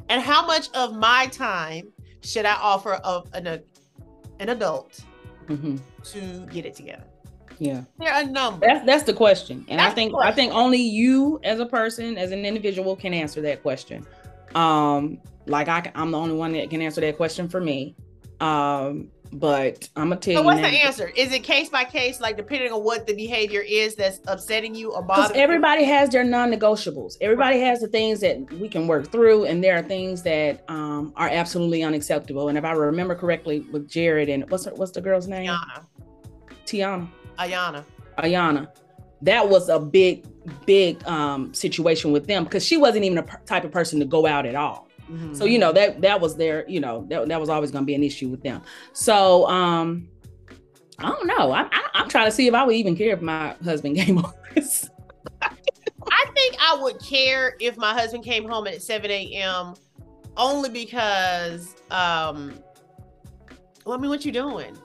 and 0.09 0.21
how 0.21 0.45
much 0.45 0.69
of 0.73 0.95
my 0.95 1.27
time 1.27 1.91
should 2.21 2.45
I 2.45 2.55
offer 2.55 2.93
of 2.95 3.27
an 3.33 3.47
an 4.39 4.49
adult 4.49 5.03
mm-hmm. 5.47 5.77
to 6.03 6.45
get 6.51 6.65
it 6.65 6.75
together? 6.75 7.05
Yeah, 7.59 7.83
there 7.99 8.11
are 8.11 8.23
a 8.23 8.25
number. 8.25 8.65
That's 8.65 8.85
that's 8.85 9.03
the 9.03 9.13
question, 9.13 9.65
and 9.69 9.79
that's 9.79 9.91
I 9.91 9.95
think 9.95 10.13
I 10.19 10.31
think 10.31 10.53
only 10.53 10.81
you 10.81 11.39
as 11.43 11.59
a 11.59 11.65
person, 11.65 12.17
as 12.17 12.31
an 12.31 12.45
individual, 12.45 12.95
can 12.95 13.13
answer 13.13 13.41
that 13.41 13.61
question. 13.61 14.05
Um, 14.55 15.19
like 15.45 15.67
I, 15.67 15.91
I'm 15.95 16.11
the 16.11 16.17
only 16.17 16.35
one 16.35 16.53
that 16.53 16.69
can 16.69 16.81
answer 16.81 17.01
that 17.01 17.17
question 17.17 17.47
for 17.47 17.61
me. 17.61 17.95
Um, 18.39 19.09
but 19.33 19.89
I'm 19.95 20.09
gonna 20.09 20.21
tell 20.21 20.35
so 20.35 20.39
you. 20.41 20.45
what's 20.45 20.61
the 20.61 20.67
answer? 20.67 21.11
Is 21.15 21.31
it 21.33 21.39
case 21.39 21.69
by 21.69 21.85
case, 21.85 22.21
like 22.21 22.37
depending 22.37 22.71
on 22.71 22.83
what 22.83 23.07
the 23.07 23.15
behavior 23.15 23.61
is 23.61 23.95
that's 23.95 24.19
upsetting 24.27 24.75
you 24.75 24.91
or 24.91 25.01
bothering? 25.01 25.39
Everybody 25.39 25.81
you? 25.81 25.87
has 25.87 26.09
their 26.09 26.23
non-negotiables. 26.23 27.17
Everybody 27.19 27.59
right. 27.59 27.65
has 27.65 27.81
the 27.81 27.87
things 27.87 28.19
that 28.19 28.51
we 28.53 28.69
can 28.69 28.87
work 28.87 29.11
through, 29.11 29.45
and 29.45 29.63
there 29.63 29.77
are 29.77 29.81
things 29.81 30.21
that 30.23 30.63
um, 30.67 31.13
are 31.15 31.29
absolutely 31.29 31.83
unacceptable. 31.83 32.49
And 32.49 32.57
if 32.57 32.63
I 32.63 32.73
remember 32.73 33.15
correctly, 33.15 33.61
with 33.71 33.89
Jared 33.89 34.29
and 34.29 34.49
what's 34.49 34.65
her, 34.65 34.71
what's 34.75 34.91
the 34.91 35.01
girl's 35.01 35.27
name? 35.27 35.49
Tiana. 35.49 35.85
Tiana. 36.65 37.07
Ayana. 37.39 37.83
Ayana. 38.19 38.67
That 39.21 39.47
was 39.49 39.69
a 39.69 39.79
big, 39.79 40.25
big 40.65 41.05
um, 41.07 41.53
situation 41.53 42.11
with 42.11 42.27
them 42.27 42.43
because 42.43 42.65
she 42.65 42.77
wasn't 42.77 43.05
even 43.05 43.17
a 43.17 43.23
p- 43.23 43.37
type 43.45 43.63
of 43.63 43.71
person 43.71 43.99
to 43.99 44.05
go 44.05 44.27
out 44.27 44.45
at 44.45 44.53
all. 44.53 44.89
Mm-hmm. 45.13 45.33
So 45.35 45.45
you 45.45 45.59
know 45.59 45.71
that 45.71 46.01
that 46.01 46.19
was 46.19 46.35
their 46.35 46.67
you 46.67 46.79
know 46.79 47.05
that, 47.09 47.27
that 47.27 47.39
was 47.39 47.49
always 47.49 47.71
going 47.71 47.83
to 47.83 47.85
be 47.85 47.95
an 47.95 48.03
issue 48.03 48.29
with 48.29 48.41
them. 48.41 48.61
So 48.93 49.47
um 49.47 50.07
I 50.99 51.09
don't 51.09 51.27
know. 51.27 51.51
I, 51.51 51.67
I 51.71 52.01
am 52.01 52.09
trying 52.09 52.25
to 52.25 52.31
see 52.31 52.47
if 52.47 52.53
I 52.53 52.63
would 52.63 52.75
even 52.75 52.95
care 52.95 53.13
if 53.13 53.21
my 53.21 53.55
husband 53.63 53.95
came 53.97 54.17
home. 54.17 54.33
I 54.55 56.25
think 56.35 56.55
I 56.59 56.77
would 56.81 56.99
care 56.99 57.55
if 57.59 57.77
my 57.77 57.93
husband 57.93 58.23
came 58.23 58.47
home 58.47 58.67
at 58.67 58.81
7 58.81 59.09
a.m. 59.09 59.75
only 60.37 60.69
because 60.69 61.75
um 61.91 62.53
well, 63.85 63.97
I 63.97 64.01
mean, 64.01 64.09
what 64.09 64.23
you 64.23 64.31
doing? 64.31 64.77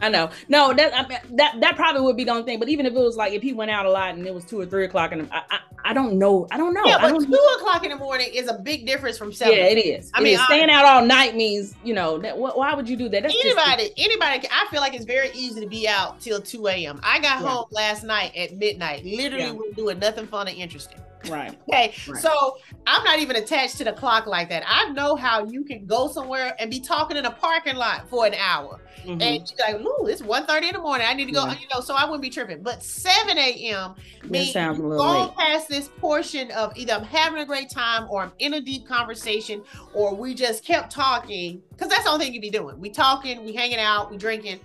I 0.00 0.08
know. 0.08 0.30
No, 0.48 0.74
that 0.74 0.94
I 0.94 1.06
mean, 1.08 1.18
that 1.36 1.60
that 1.60 1.76
probably 1.76 2.02
would 2.02 2.16
be 2.16 2.24
the 2.24 2.30
only 2.30 2.42
thing. 2.42 2.58
But 2.58 2.68
even 2.68 2.86
if 2.86 2.92
it 2.92 2.98
was 2.98 3.16
like 3.16 3.32
if 3.32 3.42
he 3.42 3.52
went 3.52 3.70
out 3.70 3.86
a 3.86 3.90
lot 3.90 4.14
and 4.14 4.26
it 4.26 4.34
was 4.34 4.44
two 4.44 4.60
or 4.60 4.66
three 4.66 4.84
o'clock, 4.84 5.12
and 5.12 5.28
I, 5.32 5.42
I, 5.50 5.58
I 5.86 5.92
don't 5.92 6.18
know. 6.18 6.48
I 6.50 6.56
don't 6.56 6.74
know. 6.74 6.84
Yeah, 6.84 6.98
but 7.00 7.16
two 7.20 7.28
know. 7.28 7.38
o'clock 7.56 7.84
in 7.84 7.90
the 7.90 7.96
morning 7.96 8.28
is 8.34 8.48
a 8.48 8.58
big 8.58 8.86
difference 8.86 9.16
from 9.16 9.32
seven. 9.32 9.56
Yeah, 9.56 9.66
it 9.66 9.78
is. 9.78 10.10
I 10.12 10.20
it 10.20 10.24
mean, 10.24 10.34
is. 10.34 10.44
staying 10.46 10.68
out 10.68 10.84
all 10.84 11.06
night 11.06 11.36
means 11.36 11.76
you 11.84 11.94
know 11.94 12.18
that. 12.18 12.36
Why 12.36 12.74
would 12.74 12.88
you 12.88 12.96
do 12.96 13.08
that? 13.08 13.22
That's 13.22 13.34
anybody, 13.44 13.92
anybody. 13.96 14.48
I 14.50 14.66
feel 14.68 14.80
like 14.80 14.94
it's 14.94 15.04
very 15.04 15.30
easy 15.32 15.60
to 15.60 15.68
be 15.68 15.86
out 15.86 16.20
till 16.20 16.42
two 16.42 16.66
a.m. 16.66 17.00
I 17.04 17.20
got 17.20 17.40
yeah. 17.40 17.48
home 17.48 17.66
last 17.70 18.02
night 18.02 18.34
at 18.34 18.56
midnight. 18.56 19.04
Literally, 19.04 19.44
yeah. 19.44 19.52
we 19.52 19.72
doing 19.74 20.00
nothing 20.00 20.26
fun 20.26 20.48
or 20.48 20.50
interesting. 20.50 20.98
Right. 21.28 21.58
Okay. 21.68 21.94
Right. 22.08 22.22
So 22.22 22.58
I'm 22.86 23.02
not 23.04 23.18
even 23.18 23.36
attached 23.36 23.78
to 23.78 23.84
the 23.84 23.92
clock 23.92 24.26
like 24.26 24.48
that. 24.50 24.62
I 24.66 24.90
know 24.90 25.16
how 25.16 25.44
you 25.44 25.64
can 25.64 25.86
go 25.86 26.08
somewhere 26.08 26.54
and 26.58 26.70
be 26.70 26.80
talking 26.80 27.16
in 27.16 27.26
a 27.26 27.30
parking 27.30 27.76
lot 27.76 28.08
for 28.08 28.26
an 28.26 28.34
hour. 28.34 28.80
Mm-hmm. 29.04 29.22
And 29.22 29.52
you're 29.58 29.78
like, 29.78 29.86
ooh, 29.86 30.06
it's 30.06 30.22
1 30.22 30.46
30 30.46 30.68
in 30.68 30.72
the 30.74 30.80
morning. 30.80 31.06
I 31.08 31.14
need 31.14 31.26
to 31.26 31.32
go, 31.32 31.44
yeah. 31.46 31.58
you 31.58 31.66
know, 31.72 31.80
so 31.80 31.94
I 31.94 32.04
wouldn't 32.04 32.22
be 32.22 32.30
tripping. 32.30 32.62
But 32.62 32.82
7 32.82 33.38
a.m. 33.38 33.94
means 34.24 34.52
going 34.52 35.30
past 35.32 35.68
this 35.68 35.88
portion 35.88 36.50
of 36.52 36.76
either 36.76 36.94
I'm 36.94 37.04
having 37.04 37.40
a 37.40 37.46
great 37.46 37.70
time 37.70 38.06
or 38.10 38.22
I'm 38.22 38.32
in 38.38 38.54
a 38.54 38.60
deep 38.60 38.86
conversation 38.86 39.62
or 39.94 40.14
we 40.14 40.34
just 40.34 40.64
kept 40.64 40.90
talking. 40.90 41.62
Because 41.70 41.88
that's 41.88 42.04
the 42.04 42.10
only 42.10 42.26
thing 42.26 42.34
you'd 42.34 42.40
be 42.40 42.50
doing. 42.50 42.80
We 42.80 42.90
talking, 42.90 43.44
we 43.44 43.52
hanging 43.52 43.78
out, 43.78 44.10
we 44.10 44.16
drinking. 44.16 44.60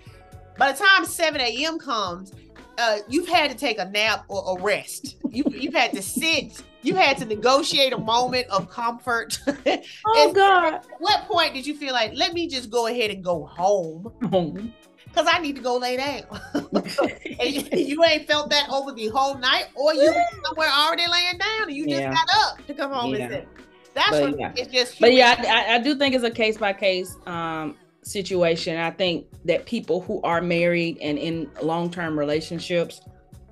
By 0.58 0.72
the 0.72 0.78
time 0.78 1.06
7 1.06 1.40
a.m. 1.40 1.80
comes, 1.80 2.34
uh, 2.78 2.98
you've 3.08 3.28
had 3.28 3.52
to 3.52 3.58
take 3.58 3.80
a 3.80 3.86
nap 3.86 4.26
or 4.28 4.58
a 4.58 4.62
rest. 4.62 5.18
You, 5.30 5.44
you've 5.50 5.74
had 5.74 5.92
to 5.94 6.02
sit. 6.02 6.62
You 6.82 6.96
had 6.96 7.18
to 7.18 7.26
negotiate 7.26 7.94
a 7.94 7.98
moment 7.98 8.48
of 8.50 8.70
comfort. 8.70 9.40
oh 10.08 10.34
God! 10.34 10.74
At 10.76 10.88
what 11.00 11.26
point 11.26 11.54
did 11.54 11.68
you 11.68 11.76
feel 11.76 11.94
like, 11.94 12.12
let 12.16 12.34
me 12.34 12.48
just 12.48 12.70
go 12.70 12.88
ahead 12.88 13.12
and 13.12 13.24
go 13.24 13.46
home? 13.46 14.12
Home. 14.32 14.74
Because 15.06 15.28
I 15.30 15.40
need 15.40 15.58
to 15.58 15.62
go 15.62 15.78
lay 15.78 15.98
down. 15.98 16.24
and 16.54 17.74
you 17.74 18.04
ain't 18.04 18.28
felt 18.28 18.50
that 18.50 18.70
over 18.70 18.94
the 18.94 19.08
whole 19.10 19.38
night, 19.38 19.66
or 19.76 19.94
you 19.94 20.14
somewhere 20.46 20.70
already 20.70 21.04
laying 21.12 21.38
down 21.38 21.64
and 21.64 21.74
you 21.74 21.86
just 21.86 22.02
yeah. 22.02 22.14
got 22.14 22.28
up 22.36 22.66
to 22.66 22.74
come 22.74 22.92
home 22.92 23.14
yeah. 23.14 23.24
and 23.24 23.32
sit. 23.32 23.48
That's 23.94 24.10
but, 24.12 24.32
what 24.32 24.40
yeah. 24.40 24.54
it's 24.56 24.72
just. 24.72 25.00
But 25.00 25.14
yeah, 25.14 25.36
I, 25.38 25.76
I, 25.76 25.80
do 25.80 25.96
think 25.96 26.16
it's 26.16 26.24
a 26.24 26.32
case 26.32 26.58
by 26.58 26.72
case 26.72 27.18
um, 27.26 27.76
situation. 28.04 28.78
I 28.78 28.92
think 28.92 29.28
that 29.46 29.66
people 29.66 30.02
who 30.02 30.22
are 30.22 30.42
married 30.42 30.98
and 31.02 31.18
in 31.18 31.50
long 31.62 31.92
term 31.92 32.18
relationships 32.18 33.02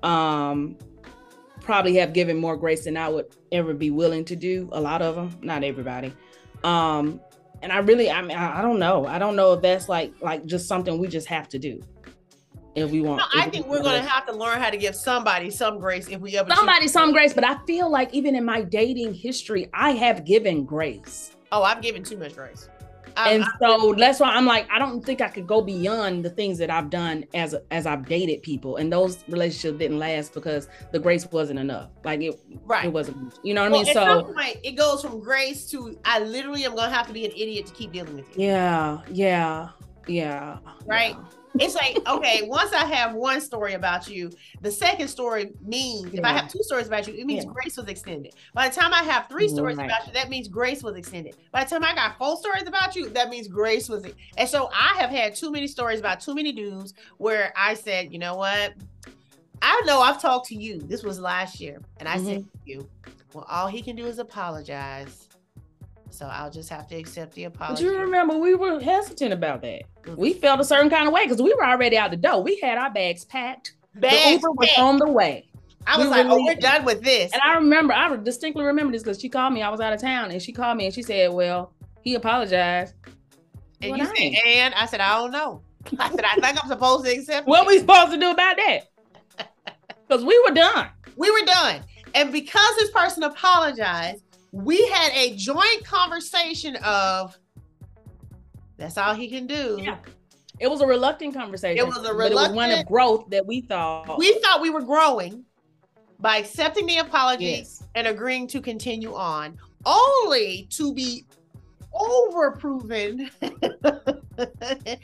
um, 0.04 0.78
probably 1.62 1.96
have 1.96 2.14
given 2.14 2.38
more 2.38 2.58
grace 2.58 2.86
than 2.86 2.98
I 2.98 3.10
would 3.10 3.28
ever 3.52 3.74
be 3.74 3.92
willing 3.92 4.26
to 4.26 4.36
do. 4.36 4.70
A 4.72 4.82
lot 4.82 5.02
of 5.02 5.16
them, 5.16 5.38
not 5.42 5.64
everybody. 5.64 6.14
Um, 6.64 7.22
and 7.62 7.72
I 7.72 7.80
really, 7.80 8.10
I 8.10 8.22
mean, 8.22 8.38
I, 8.38 8.60
I 8.60 8.62
don't 8.62 8.80
know. 8.80 9.06
I 9.06 9.20
don't 9.20 9.36
know 9.36 9.54
if 9.54 9.62
that's 9.62 9.90
like 9.90 10.14
like 10.22 10.46
just 10.46 10.68
something 10.68 10.98
we 10.98 11.08
just 11.08 11.28
have 11.28 11.50
to 11.50 11.60
do 11.60 11.82
if 12.76 12.90
we 12.92 13.02
want. 13.02 13.20
No, 13.20 13.42
I 13.42 13.50
think 13.50 13.68
we're 13.68 13.82
going 13.82 14.02
to 14.02 14.08
have 14.08 14.26
to 14.28 14.34
learn 14.34 14.60
how 14.60 14.70
to 14.70 14.78
give 14.78 14.96
somebody 14.96 15.50
some 15.50 15.80
grace 15.80 16.08
if 16.08 16.22
we 16.22 16.38
ever 16.38 16.50
somebody 16.56 16.88
some 16.88 17.12
grace. 17.12 17.34
But 17.34 17.44
I 17.44 17.58
feel 17.66 17.90
like 17.90 18.14
even 18.14 18.36
in 18.36 18.46
my 18.46 18.62
dating 18.62 19.14
history, 19.14 19.70
I 19.74 19.92
have 19.92 20.26
given 20.26 20.66
grace. 20.66 21.36
Oh, 21.52 21.64
I've 21.64 21.82
given 21.82 22.04
too 22.04 22.18
much 22.18 22.36
grace. 22.36 22.70
And 23.28 23.44
I, 23.44 23.48
so 23.60 23.94
that's 23.94 24.20
why 24.20 24.30
I'm 24.30 24.46
like, 24.46 24.68
I 24.72 24.80
don't 24.80 25.06
think 25.06 25.22
I 25.22 25.30
could 25.30 25.48
go 25.48 25.62
beyond 25.62 26.24
the 26.24 26.30
things 26.30 26.58
that 26.60 26.70
I've 26.70 26.90
done 26.90 27.26
as 27.34 27.56
as 27.72 27.86
I've 27.86 28.08
dated 28.08 28.42
people, 28.44 28.78
and 28.78 28.92
those 28.92 29.24
relationships 29.28 29.80
didn't 29.80 30.00
last 30.00 30.34
because 30.34 30.68
the 30.92 31.00
grace 31.00 31.26
wasn't 31.32 31.60
enough. 31.60 31.90
Like 32.04 32.22
it, 32.22 32.40
right? 32.66 32.86
It 32.86 32.94
wasn't. 32.94 33.40
You 33.44 33.54
know 33.54 33.64
what 33.64 33.72
well, 33.72 33.82
I 33.82 33.84
mean? 33.84 33.94
so 33.94 34.34
point, 34.34 34.58
it 34.64 34.76
goes 34.76 35.02
from 35.02 35.20
grace 35.20 35.70
to 35.72 35.98
I 36.06 36.20
literally 36.20 36.66
am 36.66 36.76
gonna 36.76 36.94
have 36.94 37.08
to 37.08 37.14
be 37.14 37.26
an 37.26 37.32
idiot 37.32 37.66
to 37.68 37.74
keep 37.74 37.92
dealing 37.92 38.16
with 38.16 38.38
you. 38.38 38.46
Yeah, 38.46 39.02
yeah, 39.12 39.70
yeah. 40.08 40.58
Right. 40.86 41.16
Yeah 41.18 41.39
it's 41.56 41.76
like 41.76 41.98
okay 42.08 42.42
once 42.44 42.74
i 42.74 42.86
have 42.86 43.14
one 43.14 43.42
story 43.42 43.74
about 43.74 44.08
you 44.08 44.30
the 44.62 44.72
second 44.72 45.08
story 45.08 45.52
means 45.66 46.06
yeah. 46.14 46.20
if 46.20 46.26
i 46.26 46.32
have 46.32 46.48
two 46.48 46.62
stories 46.62 46.88
about 46.88 47.08
you 47.08 47.14
it 47.14 47.26
means 47.26 47.46
yeah. 47.46 47.52
grace 47.52 47.78
was 47.78 47.88
extended 47.88 48.34
by 48.54 48.68
the 48.68 48.76
time 48.76 48.94
i 48.94 49.02
have 49.02 49.28
three 49.28 49.48
stories 49.48 49.78
right. 49.78 49.86
about 49.86 50.06
you 50.06 50.14
that 50.14 50.30
means 50.30 50.48
grace 50.48 50.84
was 50.84 50.96
extended 50.96 51.36
by 51.52 51.64
the 51.64 51.70
time 51.70 51.84
i 51.84 51.94
got 51.96 52.18
four 52.18 52.38
stories 52.38 52.68
about 52.68 52.96
you 52.96 53.10
that 53.10 53.30
means 53.30 53.48
grace 53.48 53.90
was 53.90 54.06
and 54.38 54.50
so 54.50 54.70
i 54.74 54.96
have 55.00 55.10
had 55.10 55.36
too 55.36 55.52
many 55.52 55.68
stories 55.68 56.00
about 56.00 56.20
too 56.20 56.36
many 56.36 56.52
dudes 56.52 56.94
where 57.18 57.52
i 57.56 57.74
said 57.74 58.12
you 58.12 58.20
know 58.20 58.36
what 58.36 58.74
i 59.62 59.82
know 59.86 60.02
i've 60.02 60.22
talked 60.22 60.48
to 60.48 60.56
you 60.56 60.80
this 60.82 61.04
was 61.04 61.20
last 61.20 61.60
year 61.60 61.82
and 61.98 62.08
i 62.08 62.16
mm-hmm. 62.16 62.26
said 62.26 62.44
to 62.44 62.60
you 62.66 62.90
well 63.34 63.46
all 63.50 63.68
he 63.68 63.82
can 63.82 63.96
do 63.96 64.06
is 64.06 64.20
apologize 64.20 65.29
so 66.12 66.26
I'll 66.28 66.52
just 66.52 66.70
have 66.70 66.88
to 66.88 66.96
accept 66.96 67.34
the 67.34 67.46
apology. 67.46 67.84
But 67.84 67.92
you 67.92 68.00
remember 68.00 68.38
we 68.38 68.56
were 68.56 68.80
hesitant 68.80 69.34
about 69.34 69.62
that. 69.62 69.84
Mm-hmm. 70.04 70.16
We 70.16 70.34
felt 70.34 70.60
a 70.60 70.64
certain 70.64 70.90
kind 70.90 71.08
of 71.08 71.14
way 71.14 71.26
because 71.26 71.42
we 71.42 71.54
were 71.54 71.66
already 71.66 71.98
out 71.98 72.12
the 72.12 72.18
door. 72.18 72.44
We 72.44 72.60
had 72.60 72.78
our 72.78 72.92
bags 72.92 73.26
packed. 73.26 73.74
Bags 73.96 74.14
the 74.14 74.32
Uber 74.32 74.52
was 74.52 74.70
on 74.78 74.98
the 74.98 75.08
way. 75.08 75.50
I 75.88 75.98
was 75.98 76.06
we 76.06 76.12
like, 76.12 76.28
"Oh, 76.28 76.44
we're 76.44 76.56
done 76.56 76.86
with 76.86 77.04
this." 77.04 77.32
And 77.34 77.42
I 77.42 77.56
remember, 77.56 77.94
I 77.94 78.16
distinctly 78.18 78.64
remember 78.64 78.92
this 78.92 79.04
because 79.04 79.20
she 79.20 79.30
called 79.30 79.54
me. 79.54 79.62
I 79.62 79.70
was 79.70 79.80
out 79.80 79.94
of 79.94 80.02
town, 80.02 80.32
and 80.32 80.42
she 80.42 80.52
called 80.52 80.78
me 80.78 80.86
and 80.86 80.94
she 80.94 81.02
said, 81.02 81.32
"Well, 81.32 81.74
he 82.02 82.16
apologized." 82.16 82.94
And 83.82 83.92
what 83.92 84.00
you 84.00 84.06
I 84.06 84.16
said, 84.16 84.34
"And 84.46 84.74
I 84.76 84.86
said, 84.86 85.00
I 85.00 85.18
don't 85.18 85.32
know." 85.32 85.62
I 85.98 86.10
said, 86.10 86.26
"I 86.26 86.36
think 86.36 86.64
I'm 86.64 86.70
supposed 86.70 87.06
to 87.06 87.12
accept." 87.12 87.48
what 87.48 87.66
we 87.66 87.80
supposed 87.80 88.12
to 88.12 88.18
do 88.18 88.32
about 88.32 88.58
that? 88.58 88.82
Because 90.08 90.26
we 90.26 90.42
were 90.44 90.56
done. 90.56 90.90
We 91.18 91.30
were 91.30 91.46
done, 91.46 91.84
and 92.16 92.32
because 92.32 92.76
this 92.78 92.90
person 92.90 93.22
apologized, 93.22 94.24
we 94.52 94.88
had 94.88 95.12
a 95.14 95.36
joint 95.36 95.86
conversation 95.86 96.76
of 96.78 97.38
that's 98.78 98.98
all 98.98 99.14
he 99.14 99.30
can 99.30 99.46
do. 99.46 99.80
Yeah. 99.82 99.98
It 100.60 100.70
was 100.70 100.82
a 100.82 100.88
reluctant 100.88 101.34
conversation. 101.34 101.78
It 101.78 101.88
was 101.88 101.98
a 101.98 102.14
reluctant 102.14 102.34
was 102.34 102.52
one 102.52 102.72
of 102.72 102.86
growth 102.86 103.30
that 103.30 103.46
we 103.46 103.62
thought 103.62 104.18
we 104.18 104.34
thought 104.40 104.62
we 104.62 104.70
were 104.70 104.82
growing 104.82 105.46
by 106.20 106.38
accepting 106.38 106.86
the 106.86 106.98
apology 106.98 107.46
yes. 107.46 107.84
and 107.96 108.08
agreeing 108.08 108.48
to 108.48 108.60
continue 108.60 109.14
on, 109.14 109.58
only 109.86 110.68
to 110.72 110.94
be 110.94 111.26
overproven 111.94 113.30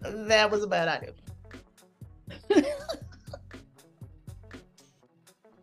that 0.00 0.50
was 0.50 0.62
a 0.62 0.66
bad 0.66 0.88
idea. 0.88 1.12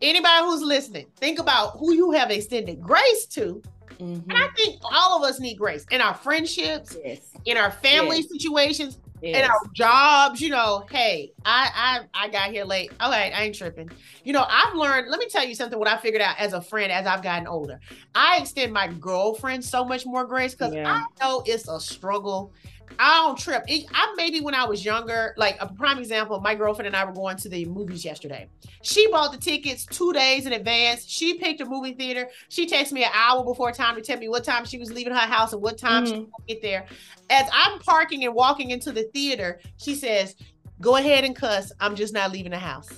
Anybody 0.04 0.46
who's 0.46 0.62
listening, 0.62 1.08
think 1.16 1.40
about 1.40 1.78
who 1.78 1.94
you 1.94 2.12
have 2.12 2.30
extended 2.30 2.82
grace 2.82 3.26
to. 3.28 3.62
Mm-hmm. 4.00 4.30
And 4.30 4.34
I 4.34 4.48
think 4.56 4.82
all 4.84 5.18
of 5.18 5.28
us 5.28 5.40
need 5.40 5.56
grace 5.56 5.86
in 5.92 6.02
our 6.02 6.14
friendships, 6.14 6.98
yes. 7.04 7.22
in 7.46 7.58
our 7.58 7.72
family 7.72 8.18
yes. 8.18 8.30
situations, 8.30 9.00
yes. 9.22 9.38
in 9.38 9.50
our 9.50 9.60
jobs. 9.74 10.42
You 10.42 10.50
know, 10.50 10.86
hey, 10.90 11.32
I 11.46 12.06
I 12.14 12.26
I 12.26 12.30
got 12.30 12.52
here 12.52 12.66
late. 12.66 12.92
All 13.00 13.12
right, 13.12 13.32
I 13.34 13.44
ain't 13.44 13.56
tripping. 13.56 13.90
You 14.24 14.34
know, 14.34 14.46
I've 14.50 14.74
learned. 14.74 15.10
Let 15.10 15.20
me 15.20 15.28
tell 15.28 15.46
you 15.46 15.56
something. 15.56 15.78
What 15.78 15.88
I 15.88 15.98
figured 15.98 16.22
out 16.22 16.38
as 16.40 16.54
a 16.54 16.62
friend 16.62 16.92
as 16.92 17.06
I've 17.06 17.22
gotten 17.22 17.48
older, 17.48 17.80
I 18.16 18.40
extend 18.40 18.74
my 18.74 18.88
girlfriend 18.88 19.64
so 19.64 19.86
much 19.86 20.06
more 20.06 20.26
grace 20.26 20.54
because 20.54 20.74
yeah. 20.74 20.92
I 20.92 21.24
know 21.24 21.44
it's 21.46 21.68
a 21.70 21.80
struggle 21.80 22.52
I 23.00 23.26
don't 23.26 23.38
trip. 23.38 23.64
It, 23.68 23.86
I 23.94 24.14
maybe 24.16 24.42
when 24.42 24.54
I 24.54 24.66
was 24.66 24.84
younger, 24.84 25.34
like 25.38 25.58
a 25.60 25.68
prime 25.68 25.98
example, 25.98 26.40
my 26.40 26.56
girlfriend 26.56 26.88
and 26.88 26.96
I 26.96 27.06
were 27.06 27.14
going 27.14 27.38
to 27.38 27.50
the 27.50 27.66
movies 27.66 28.04
yesterday. 28.04 28.48
She 28.82 29.10
bought 29.10 29.32
the 29.32 29.38
tickets 29.38 29.86
two 29.86 30.14
days 30.14 30.46
in 30.46 30.54
advance. 30.54 31.06
She 31.06 31.38
picked 31.38 31.62
a 31.62 31.66
movie 31.66 31.94
theater. 31.94 32.30
She 32.50 32.68
texted 32.68 32.94
me 32.94 33.04
an 33.04 33.12
hour 33.14 33.44
before 33.44 33.72
time 33.72 33.96
to 33.96 34.02
tell 34.02 34.18
me 34.18 34.30
what 34.30 34.44
time 34.44 34.66
she 34.66 34.78
was 34.78 34.92
leaving 34.92 35.14
her 35.14 35.20
house 35.20 35.54
and 35.54 35.62
what 35.62 35.78
time 35.78 36.06
mm-hmm. 36.06 36.14
she 36.14 36.20
would 36.20 36.48
get 36.48 36.62
there. 36.62 36.86
As 37.30 37.48
I'm 37.52 37.80
parking 37.80 38.26
and 38.26 38.34
walking 38.34 38.72
into 38.72 38.92
the 38.92 39.04
theater, 39.14 39.60
she 39.78 39.96
says, 39.96 40.36
"Go 40.82 40.98
ahead 40.98 41.24
and 41.24 41.36
cuss. 41.36 41.72
I'm 41.80 41.96
just 41.96 42.14
not 42.14 42.32
leaving 42.32 42.52
the 42.52 42.60
house." 42.60 42.90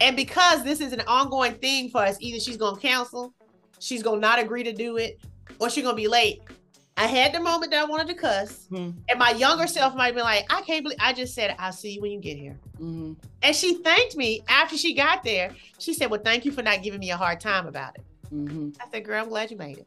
And 0.00 0.16
because 0.16 0.64
this 0.64 0.80
is 0.80 0.92
an 0.92 1.02
ongoing 1.06 1.54
thing 1.54 1.90
for 1.90 2.02
us, 2.02 2.16
either 2.20 2.40
she's 2.40 2.56
gonna 2.56 2.80
cancel, 2.80 3.32
she's 3.78 4.02
gonna 4.02 4.20
not 4.20 4.38
agree 4.38 4.64
to 4.64 4.72
do 4.72 4.96
it, 4.96 5.20
or 5.58 5.70
she's 5.70 5.84
gonna 5.84 5.96
be 5.96 6.08
late 6.08 6.42
I 6.96 7.06
had 7.06 7.32
the 7.32 7.40
moment 7.40 7.72
that 7.72 7.80
I 7.80 7.84
wanted 7.84 8.08
to 8.08 8.14
cuss, 8.14 8.68
mm-hmm. 8.70 8.98
and 9.08 9.18
my 9.18 9.30
younger 9.30 9.66
self 9.66 9.94
might 9.94 10.14
be 10.14 10.20
like, 10.20 10.44
"I 10.52 10.60
can't 10.62 10.82
believe 10.82 10.98
I 11.00 11.12
just 11.12 11.34
said 11.34 11.56
I'll 11.58 11.72
see 11.72 11.92
you 11.92 12.02
when 12.02 12.12
you 12.12 12.20
get 12.20 12.36
here." 12.36 12.58
Mm-hmm. 12.78 13.14
And 13.42 13.56
she 13.56 13.76
thanked 13.76 14.16
me 14.16 14.42
after 14.48 14.76
she 14.76 14.94
got 14.94 15.24
there. 15.24 15.54
She 15.78 15.94
said, 15.94 16.10
"Well, 16.10 16.20
thank 16.22 16.44
you 16.44 16.52
for 16.52 16.62
not 16.62 16.82
giving 16.82 17.00
me 17.00 17.10
a 17.10 17.16
hard 17.16 17.40
time 17.40 17.66
about 17.66 17.96
it." 17.96 18.04
Mm-hmm. 18.32 18.70
I 18.80 18.90
said, 18.90 19.04
"Girl, 19.04 19.22
I'm 19.22 19.28
glad 19.28 19.50
you 19.50 19.56
made 19.56 19.78
it." 19.78 19.86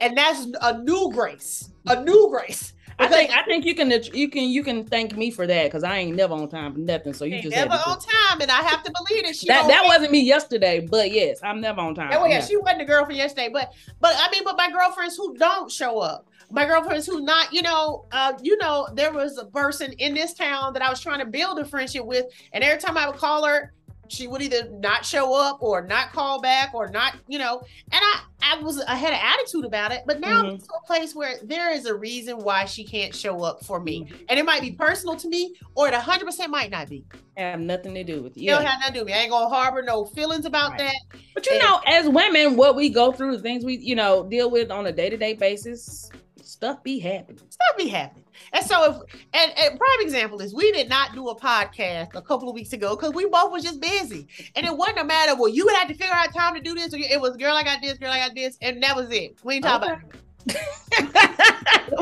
And 0.00 0.16
that's 0.16 0.46
a 0.62 0.78
new 0.78 1.10
grace, 1.12 1.70
a 1.86 2.02
new 2.02 2.28
grace. 2.30 2.72
I 2.98 3.08
think 3.08 3.30
I 3.30 3.42
think 3.44 3.64
you 3.64 3.74
can 3.74 3.90
you 3.90 4.28
can 4.28 4.44
you 4.44 4.64
can 4.64 4.84
thank 4.84 5.16
me 5.16 5.30
for 5.30 5.46
that 5.46 5.64
because 5.64 5.84
I 5.84 5.98
ain't 5.98 6.16
never 6.16 6.34
on 6.34 6.48
time 6.48 6.72
for 6.72 6.78
nothing. 6.78 7.12
So 7.12 7.24
you 7.24 7.42
just 7.42 7.54
never 7.54 7.74
on 7.74 7.98
time, 7.98 8.40
and 8.40 8.50
I 8.50 8.62
have 8.62 8.82
to 8.84 8.92
believe 8.92 9.24
it. 9.24 9.36
She 9.36 9.46
that 9.48 9.66
that 9.68 9.84
wasn't 9.86 10.12
me 10.12 10.20
yesterday, 10.22 10.80
but 10.80 11.10
yes, 11.10 11.40
I'm 11.42 11.60
never 11.60 11.80
on 11.80 11.94
time. 11.94 12.10
Oh 12.12 12.26
yeah, 12.26 12.40
she 12.40 12.56
wasn't 12.56 12.80
the 12.80 12.84
girlfriend 12.86 13.18
yesterday, 13.18 13.50
but 13.52 13.72
but 14.00 14.14
I 14.16 14.30
mean, 14.30 14.44
but 14.44 14.56
my 14.56 14.70
girlfriends 14.70 15.16
who 15.16 15.36
don't 15.36 15.70
show 15.70 15.98
up, 15.98 16.28
my 16.50 16.64
girlfriends 16.64 17.06
who 17.06 17.20
not, 17.20 17.52
you 17.52 17.62
know, 17.62 18.06
uh, 18.12 18.32
you 18.42 18.56
know, 18.58 18.88
there 18.94 19.12
was 19.12 19.36
a 19.36 19.46
person 19.46 19.92
in 19.94 20.14
this 20.14 20.32
town 20.32 20.72
that 20.72 20.82
I 20.82 20.88
was 20.88 21.00
trying 21.00 21.18
to 21.18 21.26
build 21.26 21.58
a 21.58 21.64
friendship 21.64 22.04
with, 22.04 22.26
and 22.52 22.64
every 22.64 22.80
time 22.80 22.96
I 22.96 23.08
would 23.08 23.18
call 23.18 23.44
her, 23.44 23.72
she 24.08 24.26
would 24.26 24.42
either 24.42 24.68
not 24.70 25.04
show 25.04 25.34
up 25.34 25.62
or 25.62 25.86
not 25.86 26.12
call 26.12 26.40
back 26.40 26.74
or 26.74 26.88
not, 26.88 27.16
you 27.26 27.38
know. 27.38 27.62
And 27.92 28.00
I, 28.02 28.20
I 28.42 28.58
was, 28.62 28.80
I 28.82 28.94
had 28.94 29.12
an 29.12 29.20
attitude 29.22 29.64
about 29.64 29.92
it, 29.92 30.02
but 30.06 30.20
now 30.20 30.42
mm-hmm. 30.42 30.50
I'm 30.52 30.58
to 30.58 30.64
a 30.82 30.86
place 30.86 31.14
where 31.14 31.36
there 31.42 31.72
is 31.72 31.86
a 31.86 31.94
reason 31.94 32.38
why 32.38 32.64
she 32.64 32.84
can't 32.84 33.14
show 33.14 33.42
up 33.42 33.64
for 33.64 33.80
me, 33.80 34.04
mm-hmm. 34.04 34.16
and 34.28 34.38
it 34.38 34.44
might 34.44 34.62
be 34.62 34.72
personal 34.72 35.16
to 35.16 35.28
me, 35.28 35.54
or 35.74 35.88
it 35.88 35.92
100 35.92 36.24
percent 36.24 36.50
might 36.50 36.70
not 36.70 36.88
be. 36.88 37.04
I 37.36 37.42
have 37.42 37.60
nothing 37.60 37.94
to 37.94 38.04
do 38.04 38.22
with 38.22 38.36
you. 38.36 38.50
It 38.50 38.56
don't 38.56 38.64
have 38.64 38.80
nothing 38.80 38.94
to 38.94 38.98
do 39.00 39.04
with 39.04 39.08
me. 39.08 39.14
I 39.14 39.18
ain't 39.18 39.30
gonna 39.30 39.48
harbor 39.48 39.82
no 39.82 40.06
feelings 40.06 40.46
about 40.46 40.72
right. 40.72 40.78
that. 40.78 41.18
But 41.34 41.46
you 41.46 41.52
and, 41.52 41.62
know, 41.62 41.80
as 41.86 42.08
women, 42.08 42.56
what 42.56 42.76
we 42.76 42.88
go 42.88 43.12
through, 43.12 43.36
the 43.36 43.42
things 43.42 43.64
we, 43.64 43.76
you 43.76 43.94
know, 43.94 44.26
deal 44.26 44.50
with 44.50 44.70
on 44.70 44.86
a 44.86 44.92
day 44.92 45.10
to 45.10 45.16
day 45.16 45.34
basis, 45.34 46.10
stuff 46.46 46.82
be 46.82 46.98
happening. 46.98 47.38
Stuff 47.48 47.76
be 47.76 47.88
happening. 47.88 48.24
And 48.52 48.64
so 48.64 48.84
if 48.84 48.96
and, 49.32 49.52
and 49.58 49.78
prime 49.78 50.00
example 50.00 50.40
is 50.40 50.54
we 50.54 50.70
did 50.72 50.88
not 50.88 51.14
do 51.14 51.28
a 51.28 51.38
podcast 51.38 52.14
a 52.14 52.22
couple 52.22 52.48
of 52.48 52.54
weeks 52.54 52.72
ago 52.72 52.96
because 52.96 53.12
we 53.12 53.26
both 53.26 53.52
was 53.52 53.62
just 53.62 53.80
busy. 53.80 54.28
And 54.54 54.66
it 54.66 54.76
wasn't 54.76 55.00
a 55.00 55.04
matter, 55.04 55.34
well, 55.36 55.48
you 55.48 55.64
would 55.64 55.74
have 55.76 55.88
to 55.88 55.94
figure 55.94 56.14
out 56.14 56.32
time 56.32 56.54
to 56.54 56.60
do 56.60 56.74
this, 56.74 56.92
or 56.94 56.98
it 56.98 57.20
was 57.20 57.36
girl, 57.36 57.54
I 57.54 57.62
got 57.62 57.80
this, 57.82 57.98
girl, 57.98 58.10
I 58.10 58.18
got 58.18 58.34
this, 58.34 58.56
and 58.60 58.82
that 58.82 58.96
was 58.96 59.10
it. 59.10 59.36
We 59.42 59.54
didn't 59.54 59.64
talk 59.64 59.82
okay. 59.82 59.92
about 59.92 60.02
it. 60.04 61.22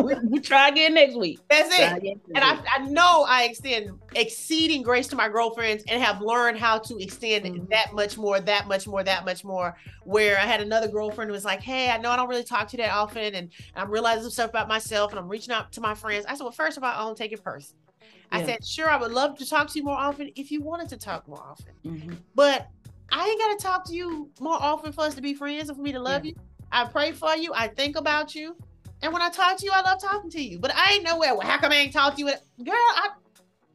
we, 0.02 0.14
we, 0.24 0.40
try 0.40 0.68
again 0.68 0.94
next 0.94 1.16
week. 1.16 1.40
That's 1.48 1.68
it. 1.72 2.18
And 2.34 2.44
I, 2.44 2.58
I 2.76 2.86
know 2.86 3.24
I 3.28 3.44
extend 3.44 3.98
exceeding 4.14 4.82
grace 4.82 5.06
to 5.08 5.16
my 5.16 5.28
girlfriends 5.28 5.84
and 5.88 6.02
have 6.02 6.20
learned 6.20 6.58
how 6.58 6.78
to 6.78 6.98
extend 6.98 7.44
mm-hmm. 7.44 7.64
that 7.70 7.92
much 7.92 8.16
more, 8.16 8.40
that 8.40 8.68
much 8.68 8.86
more, 8.86 9.02
that 9.02 9.24
much 9.24 9.44
more. 9.44 9.76
Where 10.04 10.38
I 10.38 10.42
had 10.42 10.60
another 10.60 10.88
girlfriend 10.88 11.28
who 11.30 11.32
was 11.32 11.44
like, 11.44 11.60
Hey, 11.60 11.90
I 11.90 11.98
know 11.98 12.10
I 12.10 12.16
don't 12.16 12.28
really 12.28 12.44
talk 12.44 12.68
to 12.68 12.76
you 12.76 12.82
that 12.82 12.92
often, 12.92 13.34
and 13.34 13.50
I'm 13.74 13.90
realizing 13.90 14.30
stuff 14.30 14.50
about 14.50 14.68
myself, 14.68 15.10
and 15.10 15.18
I'm 15.18 15.28
reaching 15.28 15.54
out 15.54 15.72
to 15.72 15.80
my 15.80 15.94
friends. 15.94 16.26
I 16.26 16.34
said, 16.34 16.44
Well, 16.44 16.52
first 16.52 16.76
of 16.76 16.84
all, 16.84 16.92
I 16.92 16.98
don't 16.98 17.16
take 17.16 17.32
it 17.32 17.42
personal. 17.42 17.80
Yeah. 18.00 18.38
I 18.38 18.44
said, 18.44 18.64
Sure, 18.64 18.88
I 18.88 18.96
would 18.96 19.12
love 19.12 19.38
to 19.38 19.48
talk 19.48 19.68
to 19.68 19.78
you 19.78 19.84
more 19.84 19.98
often 19.98 20.30
if 20.36 20.50
you 20.50 20.62
wanted 20.62 20.88
to 20.90 20.96
talk 20.96 21.26
more 21.28 21.42
often. 21.42 21.72
Mm-hmm. 21.84 22.14
But 22.34 22.68
I 23.10 23.28
ain't 23.28 23.40
got 23.40 23.58
to 23.58 23.62
talk 23.62 23.84
to 23.86 23.94
you 23.94 24.30
more 24.40 24.60
often 24.60 24.92
for 24.92 25.02
us 25.02 25.14
to 25.14 25.22
be 25.22 25.34
friends 25.34 25.68
and 25.68 25.76
for 25.76 25.82
me 25.82 25.92
to 25.92 26.00
love 26.00 26.24
yeah. 26.24 26.30
you. 26.30 26.36
I 26.72 26.84
pray 26.84 27.12
for 27.12 27.34
you. 27.36 27.52
I 27.54 27.68
think 27.68 27.96
about 27.96 28.34
you. 28.34 28.56
And 29.02 29.12
when 29.12 29.22
I 29.22 29.30
talk 29.30 29.58
to 29.58 29.64
you, 29.64 29.72
I 29.74 29.82
love 29.82 30.00
talking 30.00 30.30
to 30.30 30.42
you. 30.42 30.58
But 30.58 30.74
I 30.74 30.94
ain't 30.94 31.04
nowhere. 31.04 31.34
Well, 31.34 31.46
how 31.46 31.58
come 31.58 31.72
I 31.72 31.76
ain't 31.76 31.92
talk 31.92 32.14
to 32.14 32.20
you? 32.20 32.26
Girl, 32.64 32.74
I 32.74 33.10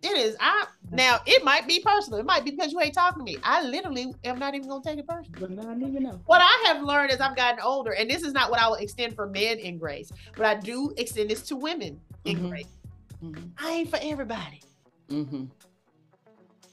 It 0.01 0.17
is. 0.17 0.35
I 0.39 0.65
now 0.91 1.19
it 1.25 1.43
might 1.43 1.67
be 1.67 1.81
personal. 1.81 2.19
It 2.19 2.25
might 2.25 2.45
be 2.45 2.51
because 2.51 2.71
you 2.71 2.79
ain't 2.81 2.93
talking 2.93 3.19
to 3.19 3.23
me. 3.23 3.37
I 3.43 3.61
literally 3.63 4.13
am 4.23 4.39
not 4.39 4.55
even 4.55 4.67
gonna 4.67 4.83
take 4.83 4.97
it 4.97 5.07
personal. 5.07 5.39
But 5.39 5.51
not 5.51 5.77
even 5.77 6.03
know. 6.03 6.19
What 6.25 6.41
I 6.41 6.63
have 6.67 6.81
learned 6.81 7.11
as 7.11 7.19
I've 7.19 7.35
gotten 7.35 7.59
older, 7.59 7.91
and 7.91 8.09
this 8.09 8.23
is 8.23 8.33
not 8.33 8.49
what 8.49 8.59
I 8.59 8.67
will 8.67 8.75
extend 8.75 9.15
for 9.15 9.27
men 9.27 9.59
in 9.59 9.77
grace, 9.77 10.11
but 10.35 10.45
I 10.45 10.55
do 10.55 10.93
extend 10.97 11.29
this 11.29 11.43
to 11.43 11.55
women 11.55 11.99
in 12.25 12.37
mm-hmm. 12.37 12.49
grace. 12.49 12.67
Mm-hmm. 13.23 13.45
I 13.57 13.71
ain't 13.71 13.89
for 13.89 13.99
everybody. 14.01 14.61
Mm-hmm. 15.09 15.45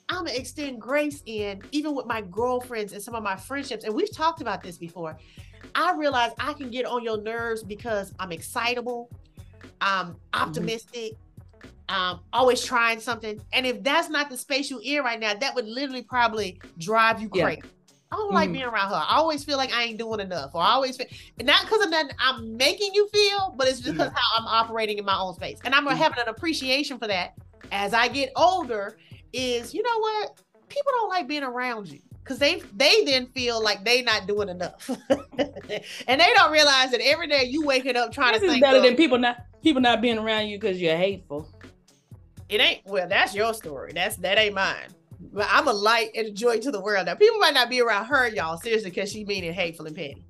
I'm 0.08 0.24
gonna 0.24 0.38
extend 0.38 0.80
grace 0.80 1.22
in 1.26 1.62
even 1.72 1.94
with 1.94 2.06
my 2.06 2.20
girlfriends 2.20 2.92
and 2.92 3.02
some 3.02 3.14
of 3.14 3.22
my 3.22 3.36
friendships. 3.36 3.84
And 3.84 3.94
we've 3.94 4.14
talked 4.14 4.40
about 4.40 4.62
this 4.62 4.78
before. 4.78 5.18
I 5.74 5.94
realize 5.94 6.32
I 6.38 6.52
can 6.52 6.70
get 6.70 6.86
on 6.86 7.02
your 7.02 7.20
nerves 7.20 7.62
because 7.62 8.14
I'm 8.18 8.32
excitable, 8.32 9.10
I'm 9.80 10.08
mm-hmm. 10.08 10.42
optimistic, 10.42 11.12
mm-hmm. 11.60 11.94
um, 11.94 12.20
always 12.32 12.64
trying 12.64 13.00
something. 13.00 13.40
And 13.52 13.66
if 13.66 13.82
that's 13.82 14.08
not 14.08 14.30
the 14.30 14.36
space 14.36 14.70
you're 14.70 14.80
in 14.82 15.02
right 15.02 15.20
now, 15.20 15.34
that 15.34 15.54
would 15.54 15.66
literally 15.66 16.02
probably 16.02 16.60
drive 16.78 17.20
you 17.20 17.28
crazy. 17.28 17.62
Yeah. 17.62 17.70
I 18.12 18.16
don't 18.16 18.26
mm-hmm. 18.26 18.34
like 18.34 18.52
being 18.52 18.64
around 18.64 18.90
her. 18.90 18.94
I 18.94 19.16
always 19.16 19.42
feel 19.44 19.56
like 19.56 19.72
I 19.72 19.82
ain't 19.82 19.98
doing 19.98 20.20
enough, 20.20 20.52
or 20.54 20.62
I 20.62 20.70
always 20.70 20.96
feel 20.96 21.06
not 21.42 21.64
because 21.64 21.84
of 21.84 21.90
that 21.90 22.12
I'm 22.20 22.56
making 22.56 22.94
you 22.94 23.08
feel, 23.12 23.54
but 23.56 23.66
it's 23.66 23.80
just 23.80 23.92
because 23.92 24.12
yeah. 24.12 24.18
how 24.18 24.40
I'm 24.40 24.46
operating 24.46 24.98
in 24.98 25.04
my 25.04 25.18
own 25.18 25.34
space, 25.34 25.58
and 25.64 25.74
I'm 25.74 25.86
mm-hmm. 25.86 25.96
having 25.96 26.20
an 26.20 26.28
appreciation 26.28 26.98
for 26.98 27.08
that 27.08 27.34
as 27.72 27.94
I 27.94 28.08
get 28.08 28.30
older 28.36 28.96
is 29.32 29.74
you 29.74 29.82
know 29.82 29.98
what 29.98 30.40
people 30.68 30.92
don't 30.92 31.08
like 31.08 31.28
being 31.28 31.42
around 31.42 31.88
you 31.88 32.00
because 32.26 32.38
they 32.38 32.60
they 32.74 33.04
then 33.04 33.26
feel 33.26 33.62
like 33.62 33.84
they 33.84 34.02
not 34.02 34.26
doing 34.26 34.48
enough 34.48 34.90
and 35.08 36.20
they 36.20 36.32
don't 36.34 36.50
realize 36.50 36.90
that 36.90 37.00
every 37.00 37.28
day 37.28 37.44
you 37.44 37.64
waking 37.64 37.96
up 37.96 38.12
trying 38.12 38.32
this 38.32 38.42
to 38.42 38.48
is 38.48 38.60
better 38.60 38.80
than 38.80 38.96
people 38.96 39.16
not 39.16 39.46
people 39.62 39.80
not 39.80 40.00
being 40.00 40.18
around 40.18 40.48
you 40.48 40.58
because 40.58 40.80
you're 40.80 40.96
hateful 40.96 41.48
it 42.48 42.60
ain't 42.60 42.80
well 42.84 43.08
that's 43.08 43.34
your 43.34 43.54
story 43.54 43.92
that's 43.94 44.16
that 44.16 44.38
ain't 44.38 44.54
mine 44.54 44.88
but 45.32 45.46
I'm 45.50 45.68
a 45.68 45.72
light 45.72 46.10
and 46.14 46.28
a 46.28 46.30
joy 46.30 46.58
to 46.60 46.70
the 46.70 46.80
world. 46.80 47.06
Now, 47.06 47.14
people 47.14 47.38
might 47.38 47.54
not 47.54 47.68
be 47.68 47.80
around 47.80 48.06
her, 48.06 48.28
y'all, 48.28 48.56
seriously, 48.56 48.90
because 48.90 49.10
she 49.10 49.24
mean 49.24 49.44
it 49.44 49.54
hateful 49.54 49.86
and 49.86 49.94
petty. 49.94 50.24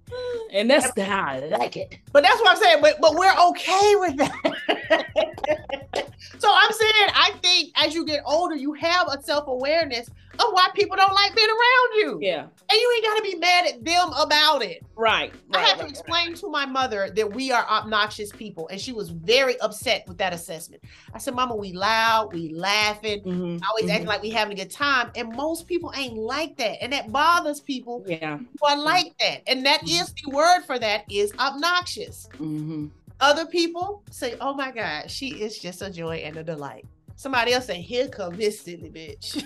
And 0.52 0.70
that's 0.70 0.98
how 1.00 1.24
I 1.24 1.40
like 1.40 1.76
it. 1.76 1.98
But 2.12 2.22
that's 2.22 2.40
what 2.40 2.50
I'm 2.50 2.62
saying. 2.62 2.78
But 2.80 3.00
but 3.00 3.14
we're 3.16 3.34
okay 3.48 3.96
with 3.96 4.16
that. 4.16 6.12
so 6.38 6.48
I'm 6.52 6.72
saying 6.72 7.10
I 7.14 7.32
think 7.42 7.72
as 7.76 7.94
you 7.94 8.04
get 8.06 8.22
older, 8.24 8.54
you 8.54 8.72
have 8.74 9.08
a 9.08 9.22
self-awareness 9.22 10.10
of 10.38 10.52
why 10.52 10.68
people 10.74 10.96
don't 10.96 11.14
like 11.14 11.34
being 11.34 11.48
around 11.48 11.94
you. 11.94 12.18
Yeah. 12.20 12.42
And 12.42 12.72
you 12.72 12.92
ain't 12.96 13.04
got 13.04 13.16
to 13.16 13.22
be 13.22 13.36
mad 13.36 13.66
at 13.66 13.84
them 13.84 14.10
about 14.18 14.62
it. 14.62 14.84
Right. 14.96 15.32
right 15.48 15.64
I 15.64 15.66
had 15.66 15.78
right, 15.78 15.84
to 15.84 15.88
explain 15.88 16.28
right. 16.28 16.36
to 16.36 16.48
my 16.48 16.66
mother 16.66 17.10
that 17.14 17.32
we 17.32 17.52
are 17.52 17.66
obnoxious 17.68 18.32
people, 18.32 18.68
and 18.68 18.80
she 18.80 18.92
was 18.92 19.10
very 19.10 19.58
upset 19.60 20.06
with 20.08 20.18
that 20.18 20.32
assessment. 20.32 20.82
I 21.14 21.18
said, 21.18 21.34
Mama, 21.34 21.54
we 21.54 21.72
loud, 21.72 22.32
we 22.32 22.48
laughing, 22.50 23.20
mm-hmm. 23.20 23.64
always 23.64 23.84
mm-hmm. 23.84 23.90
acting 23.90 24.06
like 24.06 24.22
we 24.22 24.30
having 24.30 24.58
a 24.58 24.62
good 24.62 24.70
time. 24.70 25.10
And 25.16 25.34
most 25.34 25.66
people 25.66 25.92
ain't 25.96 26.16
like 26.16 26.56
that. 26.56 26.82
And 26.82 26.92
that 26.92 27.12
bothers 27.12 27.60
people 27.60 28.04
yeah. 28.06 28.38
who 28.38 28.66
are 28.66 28.78
like 28.78 29.16
that. 29.20 29.42
And 29.46 29.64
that 29.66 29.80
mm-hmm. 29.82 29.88
is 29.88 29.95
the 30.04 30.30
word 30.30 30.62
for 30.62 30.78
that 30.78 31.04
is 31.10 31.32
obnoxious. 31.38 32.28
Mm-hmm. 32.34 32.86
Other 33.20 33.46
people 33.46 34.02
say, 34.10 34.36
oh 34.40 34.54
my 34.54 34.70
God, 34.70 35.10
she 35.10 35.28
is 35.28 35.58
just 35.58 35.82
a 35.82 35.90
joy 35.90 36.16
and 36.16 36.36
a 36.36 36.44
delight. 36.44 36.84
Somebody 37.16 37.52
else 37.54 37.66
say, 37.66 37.80
here 37.80 38.08
come 38.08 38.36
this 38.36 38.60
silly 38.60 38.90
bitch. 38.90 39.42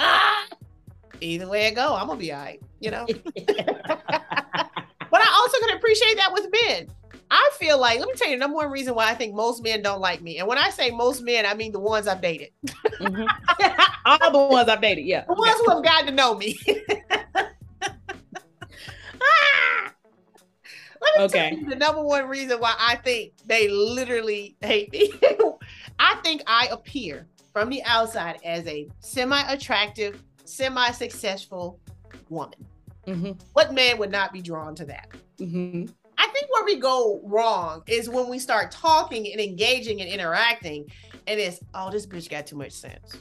Either 1.20 1.48
way 1.48 1.66
it 1.66 1.74
go, 1.74 1.94
I'm 1.94 2.06
gonna 2.06 2.18
be 2.18 2.32
all 2.32 2.40
right, 2.40 2.62
you 2.80 2.90
know. 2.90 3.06
but 3.06 3.20
I 5.20 5.32
also 5.34 5.58
can 5.60 5.76
appreciate 5.76 6.16
that 6.16 6.32
with 6.32 6.48
men. 6.64 6.88
I 7.30 7.50
feel 7.58 7.78
like, 7.78 7.98
let 7.98 8.08
me 8.08 8.14
tell 8.14 8.28
you, 8.28 8.36
the 8.36 8.40
number 8.40 8.56
one 8.56 8.70
reason 8.70 8.94
why 8.94 9.10
I 9.10 9.14
think 9.14 9.34
most 9.34 9.62
men 9.62 9.82
don't 9.82 10.00
like 10.00 10.22
me. 10.22 10.38
And 10.38 10.46
when 10.46 10.58
I 10.58 10.70
say 10.70 10.90
most 10.90 11.22
men, 11.22 11.44
I 11.44 11.54
mean 11.54 11.72
the 11.72 11.80
ones 11.80 12.06
I've 12.06 12.20
dated. 12.20 12.50
mm-hmm. 12.66 13.24
All 14.06 14.30
the 14.30 14.54
ones 14.54 14.68
I've 14.68 14.80
dated, 14.80 15.04
yeah. 15.04 15.24
The 15.26 15.34
ones 15.34 15.60
who 15.64 15.70
have 15.70 15.82
gotten 15.82 16.06
to 16.06 16.12
know 16.12 16.36
me. 16.36 16.56
okay. 21.20 21.62
the 21.68 21.76
number 21.76 22.02
one 22.02 22.26
reason 22.26 22.58
why 22.60 22.74
I 22.78 22.96
think 22.96 23.32
they 23.46 23.68
literally 23.68 24.56
hate 24.60 24.92
me. 24.92 25.12
I 25.98 26.16
think 26.22 26.42
I 26.46 26.68
appear 26.70 27.26
from 27.52 27.70
the 27.70 27.82
outside 27.84 28.38
as 28.44 28.66
a 28.66 28.88
semi-attractive, 29.00 30.22
semi-successful 30.44 31.80
woman. 32.28 32.66
Mm-hmm. 33.06 33.32
What 33.52 33.72
man 33.72 33.98
would 33.98 34.10
not 34.10 34.32
be 34.32 34.42
drawn 34.42 34.74
to 34.74 34.84
that? 34.86 35.08
Mm-hmm. 35.38 35.86
I 36.18 36.26
think 36.28 36.46
where 36.50 36.64
we 36.64 36.76
go 36.76 37.20
wrong 37.24 37.82
is 37.86 38.08
when 38.08 38.28
we 38.28 38.38
start 38.38 38.70
talking 38.70 39.30
and 39.30 39.40
engaging 39.40 40.00
and 40.00 40.10
interacting, 40.10 40.90
and 41.26 41.38
it's 41.38 41.60
oh, 41.74 41.90
this 41.90 42.06
bitch 42.06 42.30
got 42.30 42.46
too 42.46 42.56
much 42.56 42.72
sense 42.72 43.18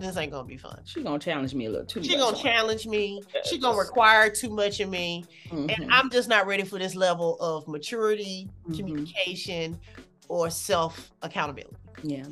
this 0.00 0.16
ain't 0.16 0.32
gonna 0.32 0.46
be 0.46 0.56
fun. 0.56 0.80
She 0.84 1.02
gonna 1.02 1.18
challenge 1.18 1.54
me 1.54 1.66
a 1.66 1.70
little 1.70 1.86
too. 1.86 2.02
She 2.02 2.16
gonna 2.16 2.36
challenge 2.36 2.86
me. 2.86 3.22
She 3.44 3.58
gonna 3.58 3.78
require 3.78 4.30
too 4.30 4.50
much 4.50 4.80
of 4.80 4.88
me, 4.88 5.24
mm-hmm. 5.48 5.68
and 5.70 5.92
I'm 5.92 6.10
just 6.10 6.28
not 6.28 6.46
ready 6.46 6.64
for 6.64 6.78
this 6.78 6.94
level 6.94 7.36
of 7.40 7.66
maturity, 7.68 8.48
mm-hmm. 8.62 8.76
communication, 8.76 9.78
or 10.28 10.50
self 10.50 11.10
accountability. 11.22 11.76
Yeah. 12.02 12.24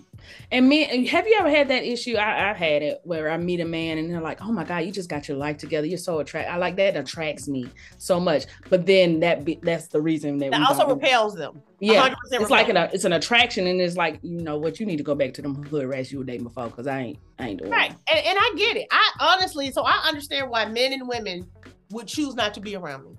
And 0.51 0.69
me, 0.69 1.07
have 1.07 1.27
you 1.27 1.37
ever 1.39 1.51
had 1.51 1.69
that 1.69 1.85
issue? 1.85 2.17
I, 2.17 2.51
I 2.51 2.55
had 2.55 2.83
it 2.83 3.01
where 3.05 3.31
I 3.31 3.37
meet 3.37 3.61
a 3.61 3.65
man 3.65 3.99
and 3.99 4.11
they're 4.11 4.21
like, 4.21 4.43
oh 4.43 4.51
my 4.53 4.65
God, 4.65 4.79
you 4.79 4.93
just 4.93 5.09
got 5.09 5.29
your 5.29 5.37
life 5.37 5.59
together. 5.59 5.87
You're 5.87 5.99
so 5.99 6.19
attractive. 6.21 6.53
I 6.53 6.57
like 6.57 6.77
that 6.77 6.97
attracts 6.97 7.49
me 7.49 7.71
so 7.99 8.19
much. 8.19 8.47
But 8.71 8.87
then 8.87 9.21
that 9.21 9.45
be, 9.45 9.59
that's 9.63 9.89
the 9.89 10.01
reason 10.01 10.39
that, 10.39 10.53
that 10.53 10.63
also 10.63 10.89
repels 10.89 11.35
them. 11.35 11.63
Yeah. 11.81 12.07
It's 12.07 12.33
repels. 12.33 12.51
like 12.51 12.69
an, 12.69 12.77
it's 12.77 13.05
an 13.05 13.13
attraction 13.13 13.67
and 13.67 13.81
it's 13.81 13.97
like, 13.97 14.19
you 14.23 14.41
know 14.41 14.59
what, 14.59 14.81
you 14.81 14.87
need 14.87 14.97
to 14.99 15.05
go 15.05 15.15
back 15.15 15.35
to 15.35 15.43
them 15.43 15.63
hood 15.65 15.87
rats 15.87 16.11
you 16.11 16.19
were 16.19 16.25
dating 16.25 16.45
before 16.45 16.67
because 16.69 16.87
I 16.87 17.01
ain't, 17.01 17.19
I 17.39 17.49
ain't 17.49 17.61
doing 17.61 17.71
Right. 17.71 17.91
And, 17.91 18.27
and 18.27 18.39
I 18.41 18.55
get 18.57 18.77
it. 18.77 18.87
I 18.91 19.11
honestly, 19.21 19.71
so 19.71 19.85
I 19.85 20.03
understand 20.07 20.51
why 20.51 20.67
men 20.67 20.93
and 20.93 21.07
women 21.07 21.47
would 21.91 22.07
choose 22.07 22.35
not 22.35 22.55
to 22.55 22.61
be 22.61 22.77
around 22.77 23.05
me. 23.05 23.17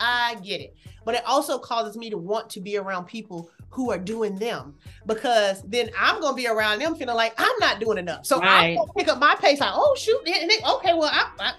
I 0.00 0.36
get 0.42 0.60
it. 0.60 0.74
But 1.04 1.14
it 1.14 1.22
also 1.26 1.58
causes 1.58 1.96
me 1.96 2.10
to 2.10 2.16
want 2.16 2.48
to 2.50 2.60
be 2.60 2.78
around 2.78 3.06
people 3.06 3.50
who 3.74 3.90
are 3.90 3.98
doing 3.98 4.36
them 4.36 4.74
because 5.04 5.62
then 5.62 5.90
I'm 5.98 6.20
gonna 6.20 6.36
be 6.36 6.46
around 6.46 6.80
them 6.80 6.94
feeling 6.94 7.16
like 7.16 7.34
I'm 7.36 7.58
not 7.58 7.80
doing 7.80 7.98
enough. 7.98 8.24
So 8.24 8.38
right. 8.38 8.70
I'm 8.70 8.76
gonna 8.76 8.92
pick 8.96 9.08
up 9.08 9.18
my 9.18 9.34
pace 9.34 9.60
like, 9.60 9.72
oh 9.74 9.94
shoot, 9.98 10.20
okay, 10.26 10.94
well 10.94 11.10
I, 11.12 11.28
I 11.40 11.52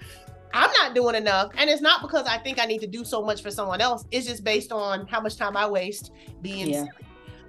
I'm 0.54 0.70
not 0.72 0.94
doing 0.94 1.14
enough. 1.14 1.52
And 1.58 1.68
it's 1.68 1.82
not 1.82 2.00
because 2.00 2.26
I 2.26 2.38
think 2.38 2.58
I 2.58 2.64
need 2.64 2.80
to 2.80 2.86
do 2.86 3.04
so 3.04 3.22
much 3.22 3.42
for 3.42 3.50
someone 3.50 3.82
else. 3.82 4.06
It's 4.10 4.26
just 4.26 4.42
based 4.42 4.72
on 4.72 5.06
how 5.06 5.20
much 5.20 5.36
time 5.36 5.56
I 5.56 5.68
waste 5.68 6.12
being 6.40 6.70
yeah. 6.70 6.86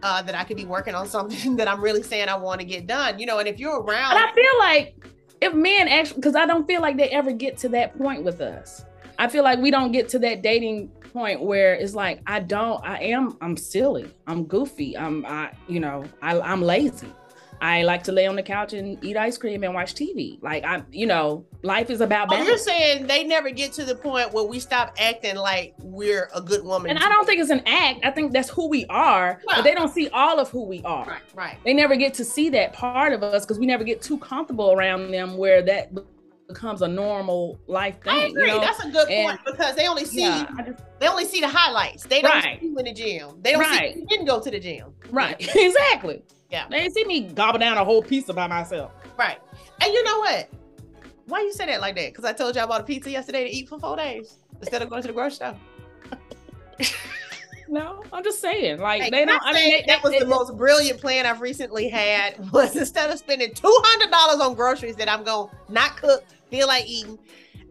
uh, 0.04 0.22
that 0.24 0.36
I 0.36 0.44
could 0.44 0.58
be 0.58 0.66
working 0.66 0.94
on 0.94 1.08
something 1.16 1.56
that 1.56 1.70
I'm 1.70 1.82
really 1.82 2.04
saying 2.04 2.28
I 2.28 2.36
want 2.36 2.60
to 2.60 2.66
get 2.66 2.88
done. 2.88 3.20
You 3.20 3.26
know, 3.26 3.40
and 3.40 3.48
if 3.48 3.58
you're 3.58 3.82
around 3.82 4.14
But 4.14 4.30
I 4.30 4.34
feel 4.34 4.60
like 4.60 5.06
if 5.40 5.54
men 5.54 5.88
actually 5.88 6.18
because 6.18 6.36
I 6.36 6.46
don't 6.46 6.68
feel 6.68 6.82
like 6.82 6.98
they 6.98 7.10
ever 7.10 7.32
get 7.32 7.58
to 7.60 7.70
that 7.70 7.98
point 7.98 8.24
with 8.24 8.42
us. 8.42 8.84
I 9.20 9.28
feel 9.28 9.44
like 9.44 9.60
we 9.60 9.72
don't 9.72 9.92
get 9.92 10.10
to 10.10 10.20
that 10.20 10.42
dating 10.42 10.90
point 11.14 11.42
where 11.42 11.74
it's 11.74 11.96
like 11.96 12.22
I 12.28 12.40
don't, 12.40 12.84
I 12.86 13.00
am, 13.00 13.38
I'm 13.42 13.58
silly, 13.58 14.14
I'm 14.28 14.46
goofy, 14.46 14.98
I'm, 14.98 15.26
I, 15.26 15.52
you 15.68 15.80
know, 15.80 16.06
I, 16.22 16.40
I'm 16.40 16.62
lazy. 16.62 17.12
I 17.60 17.84
like 17.84 18.04
to 18.04 18.12
lay 18.12 18.28
on 18.28 18.36
the 18.36 18.44
couch 18.44 18.74
and 18.74 19.04
eat 19.04 19.18
ice 19.18 19.38
cream 19.38 19.64
and 19.64 19.74
watch 19.74 19.96
TV. 19.96 20.42
Like 20.44 20.64
I'm, 20.64 20.86
you 20.92 21.08
know, 21.08 21.46
life 21.64 21.90
is 21.90 22.02
about 22.02 22.30
balance. 22.30 22.46
Oh, 22.46 22.50
you're 22.50 22.58
saying 22.60 23.08
they 23.08 23.24
never 23.24 23.50
get 23.50 23.74
to 23.74 23.86
the 23.86 23.96
point 23.96 24.32
where 24.32 24.44
we 24.44 24.60
stop 24.60 24.94
acting 25.00 25.36
like 25.36 25.74
we're 25.80 26.30
a 26.36 26.42
good 26.42 26.64
woman. 26.64 26.92
And 26.92 27.00
I 27.00 27.10
don't 27.10 27.26
think 27.26 27.42
it's 27.42 27.50
an 27.50 27.64
act. 27.66 28.06
I 28.06 28.12
think 28.12 28.32
that's 28.32 28.50
who 28.50 28.68
we 28.68 28.86
are, 28.88 29.42
well, 29.46 29.58
but 29.58 29.64
they 29.64 29.74
don't 29.74 29.92
see 29.92 30.08
all 30.10 30.40
of 30.40 30.50
who 30.50 30.66
we 30.66 30.84
are. 30.84 31.08
Right, 31.08 31.22
right. 31.34 31.58
They 31.64 31.74
never 31.74 31.96
get 31.96 32.14
to 32.16 32.26
see 32.26 32.50
that 32.50 32.74
part 32.74 33.14
of 33.14 33.24
us 33.24 33.46
because 33.46 33.58
we 33.58 33.66
never 33.66 33.84
get 33.84 34.02
too 34.02 34.20
comfortable 34.20 34.72
around 34.72 35.12
them 35.12 35.38
where 35.38 35.62
that 35.64 35.92
becomes 36.48 36.82
a 36.82 36.88
normal 36.88 37.60
life 37.68 38.02
thing. 38.02 38.14
I 38.14 38.24
agree. 38.26 38.44
You 38.44 38.48
know? 38.48 38.62
That's 38.62 38.84
a 38.84 38.90
good 38.90 39.10
and, 39.10 39.28
point 39.28 39.42
because 39.46 39.76
they 39.76 39.88
only 39.88 40.06
see 40.06 40.22
yeah, 40.22 40.48
just, 40.66 40.84
they 41.00 41.08
only 41.08 41.26
see 41.26 41.42
the 41.42 41.48
highlights. 41.48 42.06
They 42.06 42.22
don't 42.22 42.32
right. 42.32 42.60
see 42.60 42.68
you 42.68 42.78
in 42.78 42.86
the 42.86 42.94
gym. 42.94 43.40
They 43.42 43.52
don't 43.52 43.62
right. 43.62 43.94
see 43.94 44.00
you 44.00 44.06
didn't 44.08 44.26
go 44.26 44.40
to 44.40 44.50
the 44.50 44.60
gym. 44.60 44.94
Right. 45.12 45.36
exactly. 45.56 46.24
Yeah. 46.50 46.68
They 46.70 46.82
didn't 46.82 46.94
see 46.94 47.06
me 47.06 47.22
gobble 47.22 47.60
down 47.60 47.78
a 47.78 47.84
whole 47.84 48.02
pizza 48.02 48.34
by 48.34 48.48
myself. 48.48 48.92
Right. 49.18 49.40
And 49.82 49.94
you 49.94 50.04
know 50.04 50.20
what? 50.20 50.50
Why 51.26 51.42
you 51.42 51.52
say 51.52 51.66
that 51.66 51.82
like 51.82 51.96
that? 51.96 52.14
Because 52.14 52.24
I 52.24 52.32
told 52.34 52.56
you 52.56 52.62
I 52.62 52.66
bought 52.66 52.82
a 52.82 52.86
pizza 52.86 53.12
yesterday 53.12 53.44
to 53.44 53.50
eat 53.50 53.68
for 53.68 53.80
four 53.80 53.98
days 53.98 54.38
instead 54.62 54.82
of 54.82 54.90
going 54.90 55.02
to 55.02 55.10
the 55.10 55.14
grocery 55.14 55.36
store. 55.36 55.56
No, 57.70 58.04
I'm 58.14 58.24
just 58.24 58.40
saying, 58.40 58.80
like 58.80 59.02
hey, 59.02 59.10
they 59.10 59.26
don't. 59.26 59.42
I 59.44 59.52
mean, 59.52 59.72
they, 59.72 59.84
that 59.88 60.02
was 60.02 60.14
they, 60.14 60.20
the 60.20 60.26
they, 60.26 60.32
most 60.32 60.56
brilliant 60.56 61.02
plan 61.02 61.26
I've 61.26 61.42
recently 61.42 61.90
had. 61.90 62.52
Was 62.54 62.76
instead 62.76 63.10
of 63.10 63.20
spending 63.20 63.54
two 63.54 63.82
hundred 63.84 64.10
dollars 64.10 64.40
on 64.40 64.54
groceries 64.56 64.96
that 64.96 65.10
I'm 65.10 65.24
going 65.24 65.50
to 65.50 65.74
not 65.74 65.98
cook, 65.98 66.24
feel 66.50 66.68
like 66.68 66.88
eating. 66.88 67.18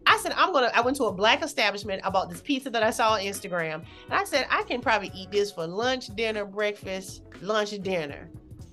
I 0.05 0.17
said, 0.17 0.33
I'm 0.37 0.53
gonna. 0.53 0.71
I 0.73 0.81
went 0.81 0.95
to 0.97 1.05
a 1.05 1.11
black 1.11 1.43
establishment. 1.43 2.01
I 2.05 2.09
bought 2.09 2.29
this 2.29 2.41
pizza 2.41 2.69
that 2.69 2.83
I 2.83 2.91
saw 2.91 3.13
on 3.13 3.21
Instagram, 3.21 3.83
and 4.05 4.13
I 4.13 4.23
said, 4.23 4.47
I 4.49 4.63
can 4.63 4.81
probably 4.81 5.11
eat 5.13 5.31
this 5.31 5.51
for 5.51 5.67
lunch, 5.67 6.07
dinner, 6.15 6.45
breakfast, 6.45 7.23
lunch, 7.41 7.71
dinner, 7.81 8.29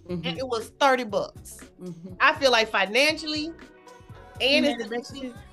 mm-hmm. 0.09 0.27
and 0.27 0.39
it 0.39 0.47
was 0.47 0.69
thirty 0.81 1.05
bucks. 1.05 1.61
Mm-hmm. 1.83 2.15
I 2.21 2.35
feel 2.35 2.53
like 2.53 2.69
financially, 2.69 3.51
and 4.41 4.67
mm-hmm. 4.67 5.03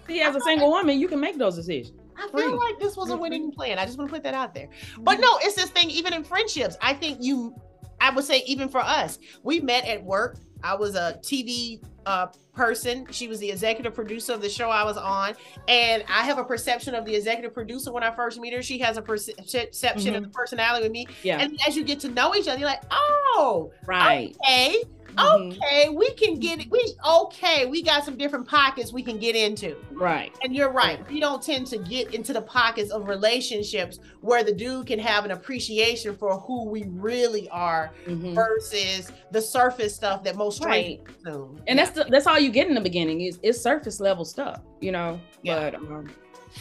see, 0.07 0.21
as 0.21 0.35
a 0.35 0.41
single 0.41 0.69
like, 0.69 0.83
woman, 0.83 0.99
you 0.99 1.07
can 1.07 1.19
make 1.19 1.37
those 1.37 1.55
decisions. 1.55 1.97
I 2.15 2.27
feel 2.27 2.51
Free. 2.51 2.59
like 2.59 2.79
this 2.79 2.95
was 2.95 3.09
a 3.09 3.17
winning 3.17 3.51
plan. 3.51 3.79
I 3.79 3.85
just 3.85 3.97
want 3.97 4.11
to 4.11 4.13
put 4.13 4.23
that 4.23 4.35
out 4.35 4.53
there. 4.53 4.69
But 4.99 5.19
no, 5.19 5.39
it's 5.41 5.55
this 5.55 5.71
thing. 5.71 5.89
Even 5.89 6.13
in 6.13 6.23
friendships, 6.23 6.77
I 6.79 6.93
think 6.93 7.17
you 7.21 7.55
I 8.01 8.09
would 8.09 8.25
say 8.25 8.43
even 8.47 8.67
for 8.67 8.81
us, 8.81 9.19
we 9.43 9.61
met 9.61 9.85
at 9.85 10.03
work. 10.03 10.37
I 10.63 10.75
was 10.75 10.95
a 10.95 11.19
TV 11.21 11.81
uh, 12.05 12.27
person. 12.53 13.07
She 13.11 13.27
was 13.27 13.39
the 13.39 13.49
executive 13.49 13.93
producer 13.93 14.33
of 14.33 14.41
the 14.41 14.49
show 14.49 14.69
I 14.69 14.83
was 14.83 14.97
on. 14.97 15.33
And 15.67 16.03
I 16.07 16.23
have 16.23 16.37
a 16.37 16.43
perception 16.43 16.95
of 16.95 17.05
the 17.05 17.15
executive 17.15 17.53
producer 17.53 17.91
when 17.91 18.03
I 18.03 18.11
first 18.11 18.39
meet 18.39 18.53
her. 18.53 18.61
She 18.61 18.79
has 18.79 18.97
a 18.97 19.01
perception 19.01 19.69
mm-hmm. 19.71 20.15
of 20.15 20.23
the 20.23 20.29
personality 20.29 20.83
with 20.83 20.91
me. 20.91 21.07
Yeah. 21.23 21.39
And 21.39 21.59
as 21.67 21.75
you 21.75 21.83
get 21.83 21.99
to 22.01 22.09
know 22.09 22.35
each 22.35 22.47
other, 22.47 22.59
you're 22.59 22.69
like, 22.69 22.83
oh, 22.91 23.71
right. 23.85 24.35
Okay. 24.43 24.83
Mm-hmm. 25.15 25.51
Okay, 25.51 25.89
we 25.89 26.11
can 26.13 26.39
get 26.39 26.59
it. 26.59 26.71
We 26.71 26.93
okay, 27.07 27.65
we 27.65 27.81
got 27.81 28.03
some 28.03 28.17
different 28.17 28.47
pockets 28.47 28.93
we 28.93 29.03
can 29.03 29.17
get 29.17 29.35
into. 29.35 29.75
Right. 29.91 30.35
And 30.43 30.55
you're 30.55 30.71
right. 30.71 31.07
We 31.09 31.19
don't 31.19 31.41
tend 31.41 31.67
to 31.67 31.77
get 31.77 32.13
into 32.13 32.33
the 32.33 32.41
pockets 32.41 32.91
of 32.91 33.07
relationships 33.07 33.99
where 34.21 34.43
the 34.43 34.51
dude 34.51 34.87
can 34.87 34.99
have 34.99 35.25
an 35.25 35.31
appreciation 35.31 36.15
for 36.15 36.39
who 36.39 36.65
we 36.65 36.85
really 36.87 37.49
are 37.49 37.91
mm-hmm. 38.05 38.33
versus 38.33 39.11
the 39.31 39.41
surface 39.41 39.95
stuff 39.95 40.23
that 40.23 40.35
most 40.35 40.63
right. 40.63 41.01
And 41.25 41.59
yeah. 41.67 41.75
that's 41.75 41.91
the, 41.91 42.05
that's 42.09 42.27
all 42.27 42.39
you 42.39 42.51
get 42.51 42.67
in 42.67 42.73
the 42.73 42.81
beginning 42.81 43.21
is 43.21 43.39
it's 43.43 43.59
surface 43.59 43.99
level 43.99 44.25
stuff, 44.25 44.61
you 44.79 44.91
know. 44.91 45.19
Yeah. 45.43 45.71
But 45.71 45.75
um, 45.75 46.09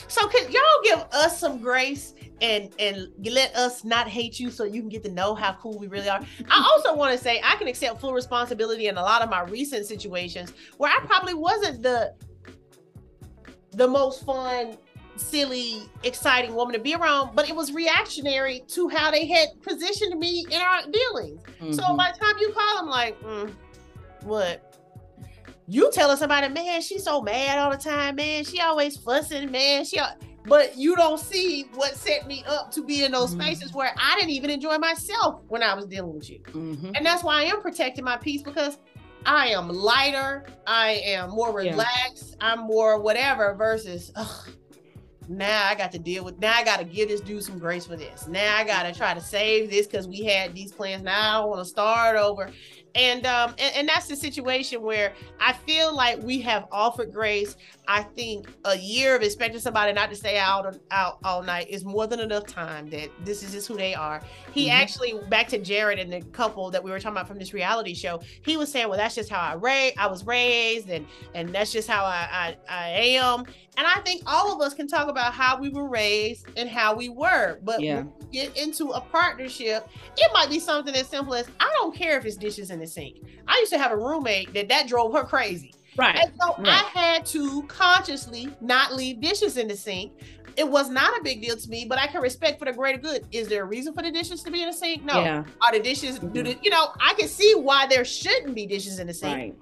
so 0.08 0.26
can 0.28 0.50
y'all 0.50 0.62
give 0.84 1.04
us 1.12 1.38
some 1.38 1.58
grace 1.60 2.14
and 2.40 2.70
and 2.78 3.08
let 3.30 3.54
us 3.54 3.84
not 3.84 4.08
hate 4.08 4.40
you 4.40 4.50
so 4.50 4.64
you 4.64 4.80
can 4.80 4.88
get 4.88 5.02
to 5.04 5.10
know 5.10 5.34
how 5.34 5.52
cool 5.54 5.78
we 5.78 5.86
really 5.86 6.08
are. 6.08 6.20
I 6.48 6.70
also 6.72 6.94
want 6.94 7.16
to 7.16 7.22
say 7.22 7.40
I 7.44 7.56
can 7.56 7.68
accept 7.68 8.00
full 8.00 8.14
responsibility 8.14 8.88
in 8.88 8.96
a 8.96 9.02
lot 9.02 9.22
of 9.22 9.30
my 9.30 9.42
recent 9.42 9.86
situations 9.86 10.52
where 10.78 10.90
I 10.90 11.04
probably 11.04 11.34
wasn't 11.34 11.82
the 11.82 12.14
the 13.72 13.86
most 13.86 14.24
fun, 14.24 14.76
silly, 15.16 15.82
exciting 16.02 16.54
woman 16.54 16.74
to 16.74 16.80
be 16.80 16.94
around, 16.94 17.36
but 17.36 17.48
it 17.48 17.54
was 17.54 17.72
reactionary 17.72 18.64
to 18.68 18.88
how 18.88 19.10
they 19.10 19.26
had 19.26 19.48
positioned 19.62 20.18
me 20.18 20.44
in 20.50 20.60
our 20.60 20.82
dealings. 20.90 21.40
Mm-hmm. 21.42 21.72
So 21.72 21.96
by 21.96 22.12
the 22.12 22.18
time 22.18 22.34
you 22.40 22.52
call, 22.52 22.78
I'm 22.78 22.88
like, 22.88 23.20
mm, 23.22 23.54
what? 24.22 24.69
You 25.70 25.88
telling 25.92 26.16
somebody, 26.16 26.48
man, 26.48 26.82
she's 26.82 27.04
so 27.04 27.22
mad 27.22 27.60
all 27.60 27.70
the 27.70 27.76
time, 27.76 28.16
man. 28.16 28.42
She 28.42 28.60
always 28.60 28.96
fussing, 28.96 29.52
man. 29.52 29.84
She, 29.84 30.00
but 30.44 30.76
you 30.76 30.96
don't 30.96 31.20
see 31.20 31.68
what 31.74 31.94
set 31.94 32.26
me 32.26 32.42
up 32.48 32.72
to 32.72 32.82
be 32.82 33.04
in 33.04 33.12
those 33.12 33.30
mm-hmm. 33.30 33.42
spaces 33.42 33.72
where 33.72 33.94
I 33.96 34.16
didn't 34.16 34.30
even 34.30 34.50
enjoy 34.50 34.78
myself 34.78 35.42
when 35.46 35.62
I 35.62 35.72
was 35.74 35.86
dealing 35.86 36.12
with 36.12 36.28
you. 36.28 36.40
Mm-hmm. 36.40 36.90
And 36.96 37.06
that's 37.06 37.22
why 37.22 37.42
I 37.42 37.44
am 37.44 37.60
protecting 37.62 38.04
my 38.04 38.16
peace 38.16 38.42
because 38.42 38.78
I 39.24 39.50
am 39.50 39.68
lighter, 39.68 40.44
I 40.66 41.02
am 41.04 41.30
more 41.30 41.54
relaxed, 41.54 42.36
yeah. 42.40 42.52
I'm 42.52 42.60
more 42.66 43.00
whatever 43.00 43.54
versus. 43.54 44.10
Ugh, 44.16 44.48
now 45.28 45.68
I 45.68 45.76
got 45.76 45.92
to 45.92 45.98
deal 46.00 46.24
with 46.24 46.40
now 46.40 46.54
I 46.54 46.64
got 46.64 46.80
to 46.80 46.84
give 46.84 47.08
this 47.08 47.20
dude 47.20 47.44
some 47.44 47.60
grace 47.60 47.86
for 47.86 47.96
this. 47.96 48.26
Now 48.26 48.56
I 48.56 48.64
got 48.64 48.82
to 48.82 48.92
try 48.92 49.14
to 49.14 49.20
save 49.20 49.70
this 49.70 49.86
because 49.86 50.08
we 50.08 50.24
had 50.24 50.56
these 50.56 50.72
plans. 50.72 51.04
Now 51.04 51.42
I 51.42 51.44
want 51.44 51.60
to 51.60 51.64
start 51.64 52.16
over 52.16 52.50
and 52.94 53.26
um 53.26 53.54
and, 53.58 53.74
and, 53.76 53.88
that's 53.88 54.06
the 54.06 54.16
situation 54.16 54.82
where 54.82 55.12
i 55.40 55.52
feel 55.52 55.94
like 55.94 56.20
we 56.22 56.40
have 56.40 56.66
offered 56.72 57.12
grace 57.12 57.56
i 57.90 58.02
think 58.02 58.46
a 58.66 58.76
year 58.76 59.16
of 59.16 59.22
expecting 59.22 59.60
somebody 59.60 59.92
not 59.92 60.08
to 60.08 60.16
stay 60.16 60.38
out 60.38 60.78
out 60.90 61.18
all 61.24 61.42
night 61.42 61.68
is 61.68 61.84
more 61.84 62.06
than 62.06 62.20
enough 62.20 62.46
time 62.46 62.88
that 62.88 63.10
this 63.24 63.42
is 63.42 63.52
just 63.52 63.66
who 63.66 63.76
they 63.76 63.94
are 63.94 64.22
he 64.52 64.66
mm-hmm. 64.66 64.80
actually 64.80 65.14
back 65.28 65.48
to 65.48 65.58
jared 65.58 65.98
and 65.98 66.12
the 66.12 66.20
couple 66.32 66.70
that 66.70 66.82
we 66.82 66.90
were 66.90 67.00
talking 67.00 67.16
about 67.16 67.26
from 67.26 67.38
this 67.38 67.52
reality 67.52 67.94
show 67.94 68.20
he 68.44 68.56
was 68.56 68.70
saying 68.70 68.88
well 68.88 68.98
that's 68.98 69.14
just 69.14 69.28
how 69.28 69.40
i 69.40 69.54
ra- 69.56 69.90
i 69.98 70.06
was 70.06 70.24
raised 70.24 70.88
and 70.88 71.04
and 71.34 71.52
that's 71.52 71.72
just 71.72 71.88
how 71.88 72.04
i 72.04 72.28
i, 72.30 72.56
I 72.68 72.88
am 72.90 73.44
and 73.76 73.86
I 73.86 74.00
think 74.00 74.22
all 74.26 74.52
of 74.52 74.60
us 74.60 74.74
can 74.74 74.86
talk 74.86 75.08
about 75.08 75.32
how 75.32 75.58
we 75.58 75.70
were 75.70 75.88
raised 75.88 76.46
and 76.56 76.68
how 76.68 76.94
we 76.94 77.08
were. 77.08 77.60
But 77.62 77.80
yeah. 77.80 78.04
get 78.32 78.56
into 78.56 78.88
a 78.90 79.00
partnership, 79.00 79.88
it 80.16 80.30
might 80.34 80.50
be 80.50 80.58
something 80.58 80.94
as 80.94 81.06
simple 81.06 81.34
as 81.34 81.48
I 81.60 81.70
don't 81.80 81.94
care 81.94 82.18
if 82.18 82.24
it's 82.24 82.36
dishes 82.36 82.70
in 82.70 82.80
the 82.80 82.86
sink. 82.86 83.22
I 83.48 83.56
used 83.58 83.72
to 83.72 83.78
have 83.78 83.92
a 83.92 83.96
roommate 83.96 84.52
that 84.54 84.68
that 84.68 84.86
drove 84.86 85.14
her 85.14 85.24
crazy. 85.24 85.72
Right. 85.96 86.16
And 86.16 86.32
so 86.40 86.54
right. 86.58 86.68
I 86.68 86.98
had 86.98 87.26
to 87.26 87.62
consciously 87.64 88.48
not 88.60 88.94
leave 88.94 89.20
dishes 89.20 89.56
in 89.56 89.68
the 89.68 89.76
sink. 89.76 90.12
It 90.56 90.68
was 90.68 90.88
not 90.88 91.18
a 91.18 91.22
big 91.22 91.42
deal 91.42 91.56
to 91.56 91.68
me, 91.68 91.84
but 91.84 91.98
I 91.98 92.06
can 92.06 92.20
respect 92.20 92.58
for 92.58 92.64
the 92.64 92.72
greater 92.72 92.98
good. 92.98 93.26
Is 93.32 93.48
there 93.48 93.62
a 93.62 93.66
reason 93.66 93.94
for 93.94 94.02
the 94.02 94.10
dishes 94.10 94.42
to 94.42 94.50
be 94.50 94.62
in 94.62 94.68
the 94.68 94.72
sink? 94.72 95.04
No. 95.04 95.20
Yeah. 95.20 95.44
Are 95.62 95.72
the 95.72 95.80
dishes 95.80 96.18
mm-hmm. 96.18 96.32
do 96.32 96.42
the, 96.42 96.58
you 96.62 96.70
know, 96.70 96.88
I 97.00 97.14
can 97.14 97.28
see 97.28 97.54
why 97.54 97.86
there 97.86 98.04
shouldn't 98.04 98.54
be 98.54 98.66
dishes 98.66 98.98
in 98.98 99.06
the 99.06 99.14
sink. 99.14 99.36
Right 99.36 99.56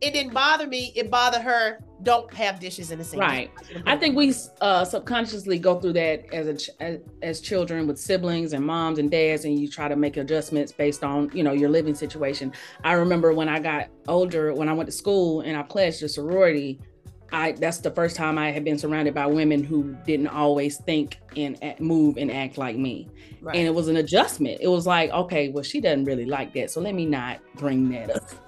it 0.00 0.12
didn't 0.12 0.34
bother 0.34 0.66
me. 0.66 0.92
It 0.94 1.10
bothered 1.10 1.42
her. 1.42 1.78
Don't 2.02 2.32
have 2.34 2.60
dishes 2.60 2.90
in 2.90 2.98
the 2.98 3.04
sink. 3.04 3.22
Right. 3.22 3.50
I 3.86 3.96
think 3.96 4.16
we 4.16 4.34
uh, 4.60 4.84
subconsciously 4.84 5.58
go 5.58 5.80
through 5.80 5.94
that 5.94 6.32
as 6.32 6.46
a 6.46 6.54
ch- 6.54 6.70
as, 6.80 6.98
as, 7.22 7.40
children 7.40 7.86
with 7.86 7.98
siblings 7.98 8.52
and 8.52 8.64
moms 8.64 8.98
and 8.98 9.10
dads, 9.10 9.44
and 9.44 9.58
you 9.58 9.68
try 9.68 9.88
to 9.88 9.96
make 9.96 10.16
adjustments 10.16 10.72
based 10.72 11.02
on 11.02 11.30
you 11.32 11.42
know 11.42 11.52
your 11.52 11.70
living 11.70 11.94
situation. 11.94 12.52
I 12.82 12.92
remember 12.92 13.32
when 13.32 13.48
I 13.48 13.60
got 13.60 13.88
older, 14.08 14.52
when 14.52 14.68
I 14.68 14.72
went 14.72 14.88
to 14.88 14.92
school 14.92 15.40
and 15.40 15.56
I 15.56 15.62
pledged 15.62 16.02
a 16.02 16.08
sorority. 16.08 16.80
I 17.32 17.52
that's 17.52 17.78
the 17.78 17.90
first 17.90 18.14
time 18.14 18.38
I 18.38 18.50
had 18.50 18.64
been 18.64 18.78
surrounded 18.78 19.14
by 19.14 19.26
women 19.26 19.64
who 19.64 19.96
didn't 20.06 20.28
always 20.28 20.76
think 20.76 21.18
and 21.36 21.58
move 21.80 22.16
and 22.16 22.30
act 22.30 22.58
like 22.58 22.76
me. 22.76 23.08
Right. 23.40 23.56
And 23.56 23.66
it 23.66 23.74
was 23.74 23.88
an 23.88 23.96
adjustment. 23.96 24.58
It 24.60 24.68
was 24.68 24.86
like, 24.86 25.10
okay, 25.10 25.48
well, 25.48 25.64
she 25.64 25.80
doesn't 25.80 26.04
really 26.04 26.26
like 26.26 26.52
that. 26.54 26.70
So 26.70 26.80
let 26.80 26.94
me 26.94 27.06
not 27.06 27.40
bring 27.56 27.88
that 27.90 28.10
up. 28.10 28.43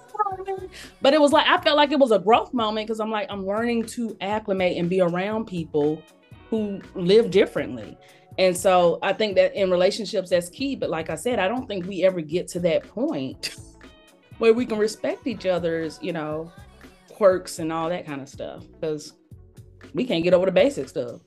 But 1.01 1.15
it 1.15 1.21
was 1.21 1.33
like 1.33 1.47
I 1.47 1.61
felt 1.61 1.77
like 1.77 1.93
it 1.93 1.99
was 1.99 2.11
a 2.11 2.19
growth 2.19 2.53
moment 2.53 2.87
because 2.87 3.01
I'm 3.01 3.11
like 3.11 3.27
I'm 3.31 3.47
learning 3.47 3.87
to 3.87 4.17
acclimate 4.21 4.77
and 4.77 4.89
be 4.89 5.01
around 5.01 5.47
people 5.47 6.03
who 6.51 6.81
live 6.95 7.31
differently. 7.31 7.97
And 8.39 8.57
so 8.57 8.99
I 9.03 9.13
think 9.13 9.35
that 9.37 9.55
in 9.55 9.71
relationships 9.71 10.31
that's 10.31 10.51
key. 10.51 10.77
But 10.77 10.91
like 10.91 11.11
I 11.11 11.15
said, 11.15 11.39
I 11.39 11.49
don't 11.49 11.67
think 11.67 11.87
we 11.87 12.05
ever 12.05 12.21
get 12.21 12.49
to 12.49 12.61
that 12.61 12.87
point 12.89 13.57
where 14.39 14.53
we 14.53 14.67
can 14.67 14.79
respect 14.79 15.27
each 15.27 15.47
other's, 15.47 15.99
you 16.03 16.13
know, 16.13 16.53
quirks 17.13 17.59
and 17.59 17.73
all 17.73 17.89
that 17.89 18.05
kind 18.05 18.21
of 18.21 18.29
stuff 18.29 18.65
because 18.73 19.15
we 19.95 20.05
can't 20.05 20.23
get 20.23 20.35
over 20.35 20.47
the 20.47 20.53
basic 20.53 20.89
stuff. 20.89 21.21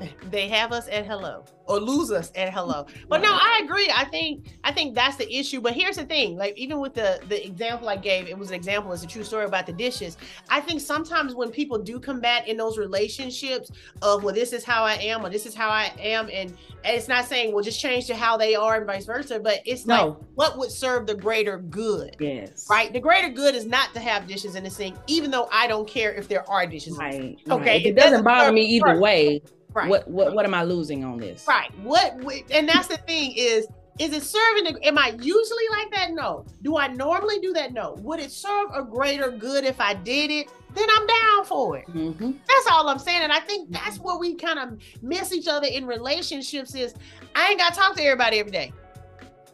They 0.30 0.48
have 0.48 0.72
us 0.72 0.88
at 0.88 1.06
hello 1.06 1.44
or 1.66 1.78
lose 1.78 2.10
us 2.10 2.30
at 2.34 2.52
hello. 2.52 2.86
But 3.08 3.22
no, 3.22 3.30
I 3.30 3.60
agree. 3.64 3.90
I 3.94 4.04
think 4.04 4.46
I 4.64 4.72
think 4.72 4.94
that's 4.94 5.16
the 5.16 5.32
issue. 5.32 5.60
But 5.60 5.74
here's 5.74 5.96
the 5.96 6.04
thing: 6.04 6.36
like 6.36 6.56
even 6.56 6.80
with 6.80 6.94
the 6.94 7.20
the 7.28 7.46
example 7.46 7.88
I 7.88 7.96
gave, 7.96 8.26
it 8.26 8.36
was 8.36 8.48
an 8.48 8.54
example. 8.54 8.92
It's 8.92 9.02
a 9.02 9.06
true 9.06 9.24
story 9.24 9.44
about 9.44 9.66
the 9.66 9.72
dishes. 9.72 10.16
I 10.48 10.60
think 10.60 10.80
sometimes 10.80 11.34
when 11.34 11.50
people 11.50 11.78
do 11.78 12.00
combat 12.00 12.48
in 12.48 12.56
those 12.56 12.78
relationships 12.78 13.70
of 14.02 14.24
well, 14.24 14.34
this 14.34 14.52
is 14.52 14.64
how 14.64 14.84
I 14.84 14.94
am 14.94 15.24
or 15.24 15.30
this 15.30 15.46
is 15.46 15.54
how 15.54 15.68
I 15.68 15.92
am, 15.98 16.28
and, 16.32 16.50
and 16.84 16.96
it's 16.96 17.08
not 17.08 17.24
saying 17.24 17.54
well 17.54 17.64
just 17.64 17.80
change 17.80 18.06
to 18.06 18.16
how 18.16 18.36
they 18.36 18.54
are 18.54 18.76
and 18.76 18.86
vice 18.86 19.06
versa, 19.06 19.38
but 19.38 19.60
it's 19.64 19.86
no. 19.86 20.06
like 20.06 20.16
what 20.34 20.58
would 20.58 20.70
serve 20.70 21.06
the 21.06 21.14
greater 21.14 21.58
good. 21.58 22.16
Yes. 22.18 22.66
Right. 22.68 22.92
The 22.92 23.00
greater 23.00 23.28
good 23.28 23.54
is 23.54 23.66
not 23.66 23.94
to 23.94 24.00
have 24.00 24.26
dishes 24.26 24.54
in 24.54 24.64
the 24.64 24.70
sink, 24.70 24.96
even 25.06 25.30
though 25.30 25.48
I 25.52 25.66
don't 25.66 25.88
care 25.88 26.12
if 26.12 26.28
there 26.28 26.48
are 26.50 26.66
dishes. 26.66 26.96
Right. 26.96 27.38
Okay. 27.48 27.64
Right. 27.64 27.86
It, 27.86 27.90
it, 27.90 27.96
doesn't, 27.96 28.12
doesn't 28.12 28.24
bother 28.24 28.52
me 28.52 28.62
either 28.62 28.98
way. 28.98 29.42
Right. 29.74 29.88
What 29.88 30.08
what 30.08 30.34
what 30.34 30.44
am 30.44 30.54
I 30.54 30.62
losing 30.62 31.04
on 31.04 31.18
this? 31.18 31.44
Right. 31.48 31.70
What 31.80 32.16
and 32.50 32.68
that's 32.68 32.86
the 32.86 32.96
thing 32.96 33.32
is 33.36 33.66
is 33.98 34.12
it 34.12 34.22
serving 34.22 34.66
am 34.84 34.98
I 34.98 35.16
usually 35.20 35.64
like 35.70 35.90
that? 35.92 36.12
No. 36.12 36.44
Do 36.62 36.76
I 36.76 36.88
normally 36.88 37.38
do 37.40 37.52
that? 37.54 37.72
No. 37.72 37.94
Would 38.00 38.20
it 38.20 38.30
serve 38.30 38.70
a 38.72 38.82
greater 38.82 39.30
good 39.30 39.64
if 39.64 39.80
I 39.80 39.94
did 39.94 40.30
it? 40.30 40.48
Then 40.74 40.88
I'm 40.96 41.06
down 41.06 41.44
for 41.44 41.78
it. 41.78 41.86
Mm-hmm. 41.88 42.32
That's 42.48 42.66
all 42.70 42.88
I'm 42.88 42.98
saying. 42.98 43.22
And 43.22 43.32
I 43.32 43.40
think 43.40 43.70
that's 43.70 43.98
where 43.98 44.16
we 44.16 44.34
kind 44.34 44.58
of 44.58 44.80
miss 45.02 45.32
each 45.32 45.46
other 45.46 45.66
in 45.66 45.86
relationships 45.86 46.74
is 46.74 46.94
I 47.34 47.50
ain't 47.50 47.58
got 47.58 47.74
to 47.74 47.80
talk 47.80 47.96
to 47.96 48.02
everybody 48.02 48.38
every 48.38 48.52
day. 48.52 48.72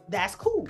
That's 0.09 0.35
cool. 0.35 0.67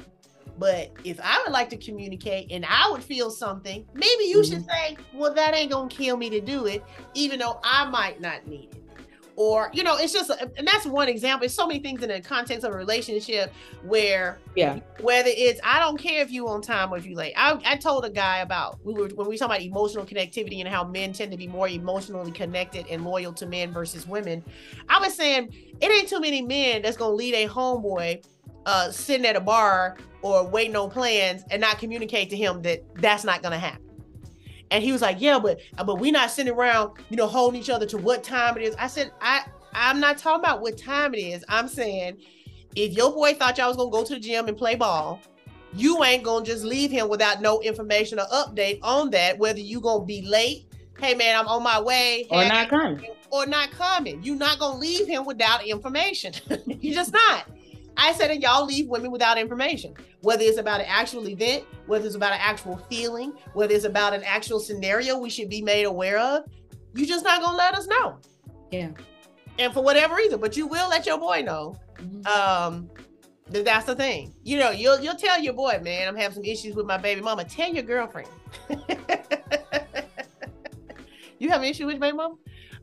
But 0.57 0.91
if 1.05 1.19
I 1.23 1.41
would 1.43 1.53
like 1.53 1.69
to 1.69 1.77
communicate 1.77 2.51
and 2.51 2.65
I 2.67 2.89
would 2.91 3.03
feel 3.03 3.31
something, 3.31 3.85
maybe 3.93 4.25
you 4.25 4.41
mm-hmm. 4.41 4.53
should 4.53 4.65
say, 4.65 4.97
well, 5.13 5.33
that 5.33 5.55
ain't 5.55 5.71
going 5.71 5.89
to 5.89 5.95
kill 5.95 6.17
me 6.17 6.29
to 6.29 6.41
do 6.41 6.67
it, 6.67 6.83
even 7.13 7.39
though 7.39 7.59
I 7.63 7.89
might 7.89 8.19
not 8.19 8.45
need 8.47 8.69
it 8.73 8.80
or 9.41 9.71
you 9.73 9.81
know 9.81 9.97
it's 9.97 10.13
just 10.13 10.29
and 10.29 10.67
that's 10.67 10.85
one 10.85 11.09
example. 11.09 11.45
It's 11.45 11.55
so 11.55 11.65
many 11.65 11.79
things 11.79 12.03
in 12.03 12.09
the 12.09 12.21
context 12.21 12.63
of 12.63 12.75
a 12.75 12.77
relationship 12.77 13.51
where 13.81 14.37
yeah. 14.55 14.79
whether 14.99 15.31
it's 15.33 15.59
i 15.63 15.79
don't 15.79 15.97
care 15.97 16.21
if 16.21 16.29
you 16.29 16.47
on 16.47 16.61
time 16.61 16.93
or 16.93 16.97
if 16.97 17.07
you 17.07 17.15
late. 17.15 17.33
I, 17.35 17.59
I 17.65 17.75
told 17.77 18.05
a 18.05 18.09
guy 18.11 18.39
about 18.39 18.77
we 18.85 18.93
were 18.93 19.07
when 19.07 19.27
we 19.27 19.39
talk 19.39 19.47
about 19.47 19.61
emotional 19.61 20.05
connectivity 20.05 20.59
and 20.59 20.69
how 20.69 20.83
men 20.83 21.11
tend 21.11 21.31
to 21.31 21.37
be 21.37 21.47
more 21.47 21.67
emotionally 21.67 22.31
connected 22.31 22.85
and 22.87 23.03
loyal 23.03 23.33
to 23.33 23.47
men 23.47 23.73
versus 23.73 24.05
women 24.07 24.43
i 24.89 24.99
was 24.99 25.15
saying 25.15 25.51
it 25.81 25.91
ain't 25.91 26.07
too 26.07 26.19
many 26.19 26.43
men 26.43 26.83
that's 26.83 26.97
gonna 26.97 27.13
lead 27.13 27.33
a 27.33 27.47
homeboy 27.47 28.23
uh 28.67 28.91
sitting 28.91 29.25
at 29.25 29.35
a 29.35 29.41
bar 29.41 29.97
or 30.21 30.45
waiting 30.47 30.75
on 30.75 30.91
plans 30.91 31.43
and 31.49 31.61
not 31.61 31.79
communicate 31.79 32.29
to 32.29 32.37
him 32.37 32.61
that 32.61 32.83
that's 32.95 33.23
not 33.23 33.41
gonna 33.41 33.57
happen 33.57 33.90
and 34.71 34.83
he 34.83 34.91
was 34.91 35.01
like, 35.01 35.19
yeah, 35.19 35.37
but 35.37 35.59
uh, 35.77 35.83
but 35.83 35.99
we 35.99 36.11
not 36.11 36.31
sitting 36.31 36.53
around, 36.53 36.93
you 37.09 37.17
know, 37.17 37.27
holding 37.27 37.59
each 37.59 37.69
other 37.69 37.85
to 37.87 37.97
what 37.97 38.23
time 38.23 38.57
it 38.57 38.63
is. 38.63 38.75
I 38.79 38.87
said, 38.87 39.11
I 39.21 39.43
I'm 39.73 39.99
not 39.99 40.17
talking 40.17 40.39
about 40.39 40.61
what 40.61 40.77
time 40.77 41.13
it 41.13 41.19
is. 41.19 41.45
I'm 41.47 41.67
saying 41.67 42.17
if 42.75 42.93
your 42.93 43.11
boy 43.11 43.33
thought 43.33 43.57
y'all 43.57 43.67
was 43.67 43.77
gonna 43.77 43.91
go 43.91 44.03
to 44.03 44.13
the 44.13 44.19
gym 44.19 44.47
and 44.47 44.57
play 44.57 44.75
ball, 44.75 45.19
you 45.73 46.03
ain't 46.03 46.23
gonna 46.23 46.45
just 46.45 46.63
leave 46.63 46.89
him 46.89 47.09
without 47.09 47.41
no 47.41 47.61
information 47.61 48.19
or 48.19 48.25
update 48.27 48.79
on 48.81 49.09
that, 49.11 49.37
whether 49.37 49.59
you 49.59 49.81
gonna 49.81 50.05
be 50.05 50.21
late. 50.23 50.65
Hey 50.99 51.15
man, 51.15 51.37
I'm 51.37 51.47
on 51.47 51.63
my 51.63 51.79
way. 51.81 52.27
Or 52.29 52.45
not 52.45 52.69
coming. 52.69 53.05
Or 53.29 53.45
not 53.45 53.71
coming. 53.71 54.23
You're 54.23 54.35
not 54.35 54.59
gonna 54.59 54.79
leave 54.79 55.07
him 55.07 55.25
without 55.25 55.65
information. 55.65 56.33
You're 56.65 56.95
just 56.95 57.13
not. 57.13 57.47
I 57.97 58.13
said, 58.13 58.31
and 58.31 58.41
y'all 58.41 58.65
leave 58.65 58.87
women 58.87 59.11
without 59.11 59.37
information, 59.37 59.93
whether 60.21 60.43
it's 60.43 60.57
about 60.57 60.79
an 60.79 60.87
actual 60.87 61.27
event, 61.27 61.65
whether 61.87 62.05
it's 62.05 62.15
about 62.15 62.33
an 62.33 62.39
actual 62.41 62.77
feeling, 62.89 63.33
whether 63.53 63.73
it's 63.73 63.85
about 63.85 64.13
an 64.13 64.23
actual 64.23 64.59
scenario 64.59 65.17
we 65.17 65.29
should 65.29 65.49
be 65.49 65.61
made 65.61 65.83
aware 65.83 66.17
of. 66.17 66.43
You're 66.93 67.07
just 67.07 67.23
not 67.23 67.41
gonna 67.41 67.57
let 67.57 67.73
us 67.75 67.87
know. 67.87 68.17
Yeah. 68.71 68.91
And 69.59 69.73
for 69.73 69.83
whatever 69.83 70.15
reason, 70.15 70.39
but 70.39 70.55
you 70.57 70.67
will 70.67 70.89
let 70.89 71.05
your 71.05 71.17
boy 71.17 71.41
know. 71.41 71.75
Mm-hmm. 71.97 72.25
Um, 72.27 72.89
that 73.49 73.65
that's 73.65 73.85
the 73.85 73.95
thing. 73.95 74.33
You 74.43 74.57
know, 74.57 74.71
you'll 74.71 74.99
you'll 74.99 75.15
tell 75.15 75.39
your 75.39 75.53
boy, 75.53 75.79
man, 75.83 76.07
I'm 76.07 76.15
having 76.15 76.35
some 76.35 76.45
issues 76.45 76.75
with 76.75 76.85
my 76.85 76.97
baby 76.97 77.21
mama. 77.21 77.43
Tell 77.43 77.69
your 77.69 77.83
girlfriend. 77.83 78.29
you 81.39 81.49
have 81.49 81.61
an 81.61 81.67
issue 81.67 81.85
with 81.85 81.95
your 81.95 82.01
baby 82.01 82.17
mama? 82.17 82.35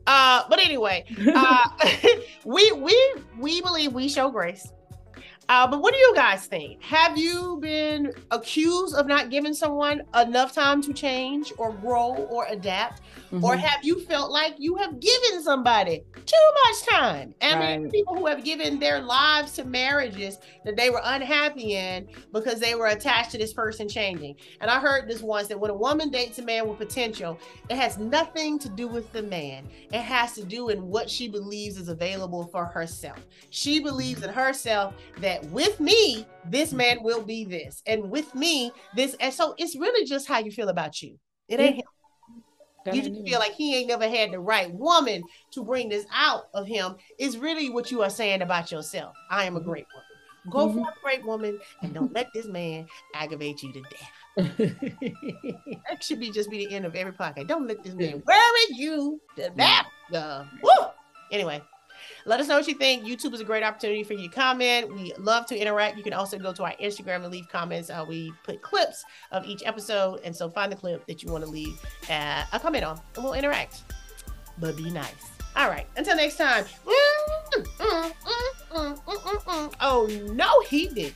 Uh, 0.05 0.43
but 0.49 0.59
anyway, 0.59 1.05
uh, 1.35 1.69
we 2.45 2.71
we 2.71 3.13
we 3.37 3.61
believe 3.61 3.93
we 3.93 4.07
show 4.07 4.29
grace. 4.29 4.71
Uh, 5.49 5.65
but 5.65 5.81
what 5.81 5.95
do 5.95 5.99
you 5.99 6.13
guys 6.15 6.45
think? 6.45 6.81
Have 6.83 7.17
you 7.17 7.57
been 7.59 8.13
accused 8.29 8.95
of 8.95 9.07
not 9.07 9.31
giving 9.31 9.55
someone 9.55 10.03
enough 10.15 10.53
time 10.53 10.79
to 10.83 10.93
change 10.93 11.51
or 11.57 11.73
grow 11.73 12.13
or 12.29 12.45
adapt? 12.49 13.01
Mm-hmm. 13.31 13.43
Or 13.43 13.55
have 13.55 13.83
you 13.83 13.99
felt 14.01 14.31
like 14.31 14.55
you 14.59 14.75
have 14.75 14.99
given 14.99 15.41
somebody 15.41 16.03
too 16.25 16.51
much 16.65 16.85
time? 16.87 17.33
And 17.41 17.59
right. 17.59 17.69
I 17.69 17.77
mean, 17.79 17.89
people 17.89 18.15
who 18.15 18.27
have 18.27 18.43
given 18.43 18.79
their 18.79 19.01
lives 19.01 19.53
to 19.53 19.63
marriages 19.65 20.37
that 20.65 20.75
they 20.75 20.91
were 20.91 21.01
unhappy 21.03 21.75
in 21.75 22.07
because 22.31 22.59
they 22.59 22.75
were 22.75 22.87
attached 22.87 23.31
to 23.31 23.39
this 23.39 23.53
person 23.53 23.89
changing. 23.89 24.35
And 24.61 24.69
I 24.69 24.79
heard 24.79 25.09
this 25.09 25.21
once 25.21 25.47
that 25.47 25.59
when 25.59 25.71
a 25.71 25.75
woman 25.75 26.09
dates 26.09 26.37
a 26.37 26.43
man 26.43 26.67
with 26.67 26.77
potential, 26.77 27.39
it 27.69 27.75
has 27.75 27.97
nothing 27.97 28.59
to 28.59 28.69
do 28.69 28.87
with 28.87 29.11
the 29.13 29.23
man. 29.23 29.67
It 29.91 30.01
has 30.01 30.33
to 30.33 30.43
do 30.43 30.69
in 30.69 30.87
what 30.87 31.09
she 31.09 31.27
believes 31.27 31.77
is 31.77 31.87
available 31.87 32.47
for 32.51 32.65
herself. 32.65 33.19
She 33.49 33.79
believes 33.79 34.21
in 34.21 34.29
herself 34.29 34.93
that 35.19 35.38
with 35.45 35.79
me, 35.79 36.25
this 36.45 36.73
man 36.73 37.03
will 37.03 37.21
be 37.21 37.45
this. 37.45 37.81
And 37.85 38.09
with 38.09 38.33
me, 38.35 38.71
this. 38.95 39.15
And 39.19 39.33
so 39.33 39.55
it's 39.57 39.75
really 39.75 40.05
just 40.05 40.27
how 40.27 40.39
you 40.39 40.51
feel 40.51 40.69
about 40.69 41.01
you. 41.01 41.17
It 41.47 41.59
ain't 41.59 41.77
him. 41.77 41.83
You 42.93 43.01
just 43.01 43.23
feel 43.23 43.39
like 43.39 43.53
he 43.53 43.75
ain't 43.75 43.87
never 43.87 44.07
had 44.07 44.31
the 44.31 44.39
right 44.39 44.73
woman 44.73 45.21
to 45.51 45.63
bring 45.63 45.89
this 45.89 46.05
out 46.13 46.45
of 46.53 46.65
him. 46.65 46.95
Is 47.17 47.37
really 47.37 47.69
what 47.69 47.91
you 47.91 48.01
are 48.01 48.09
saying 48.09 48.41
about 48.41 48.71
yourself. 48.71 49.15
I 49.29 49.45
am 49.45 49.57
a 49.57 49.61
great 49.61 49.85
woman. 49.93 50.05
Go 50.49 50.67
mm-hmm. 50.67 50.83
for 50.83 50.89
a 50.89 50.93
great 51.03 51.25
woman 51.25 51.59
and 51.81 51.93
don't 51.93 52.13
let 52.13 52.31
this 52.33 52.45
man 52.45 52.87
aggravate 53.13 53.61
you 53.61 53.73
to 53.73 53.81
death. 53.81 54.57
that 55.89 56.01
should 56.01 56.19
be 56.19 56.31
just 56.31 56.49
be 56.49 56.65
the 56.65 56.73
end 56.73 56.85
of 56.85 56.95
every 56.95 57.11
podcast. 57.11 57.47
Don't 57.47 57.67
let 57.67 57.83
this 57.83 57.93
man 57.93 58.23
worry 58.25 58.65
you 58.69 59.19
to 59.35 59.49
death. 59.49 59.85
Uh, 60.13 60.45
woo! 60.63 60.87
Anyway, 61.31 61.61
let 62.25 62.39
us 62.39 62.47
know 62.47 62.57
what 62.57 62.67
you 62.67 62.75
think. 62.75 63.03
YouTube 63.03 63.33
is 63.33 63.41
a 63.41 63.43
great 63.43 63.63
opportunity 63.63 64.03
for 64.03 64.13
you 64.13 64.29
to 64.29 64.35
comment. 64.35 64.93
We 64.93 65.13
love 65.17 65.45
to 65.47 65.57
interact. 65.57 65.97
You 65.97 66.03
can 66.03 66.13
also 66.13 66.37
go 66.37 66.53
to 66.53 66.63
our 66.63 66.73
Instagram 66.81 67.23
and 67.23 67.31
leave 67.31 67.47
comments. 67.49 67.89
Uh, 67.89 68.05
we 68.07 68.31
put 68.43 68.61
clips 68.61 69.03
of 69.31 69.45
each 69.45 69.63
episode. 69.65 70.21
And 70.23 70.35
so 70.35 70.49
find 70.49 70.71
the 70.71 70.75
clip 70.75 71.05
that 71.07 71.23
you 71.23 71.31
want 71.31 71.43
to 71.43 71.49
leave 71.49 71.79
uh, 72.09 72.43
a 72.51 72.59
comment 72.59 72.83
on 72.83 73.01
and 73.15 73.23
we'll 73.23 73.33
interact. 73.33 73.83
But 74.57 74.75
be 74.77 74.89
nice. 74.89 75.31
All 75.55 75.69
right. 75.69 75.87
Until 75.95 76.15
next 76.15 76.37
time. 76.37 76.63
Mm-hmm. 76.63 77.61
Mm-hmm. 77.83 78.77
Mm-hmm. 78.77 79.73
oh, 79.81 80.07
no, 80.33 80.61
he 80.69 80.87
didn't. 80.87 81.15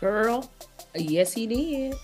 Girl. 0.00 0.50
Yes, 0.94 1.32
he 1.32 1.46
did. 1.46 1.94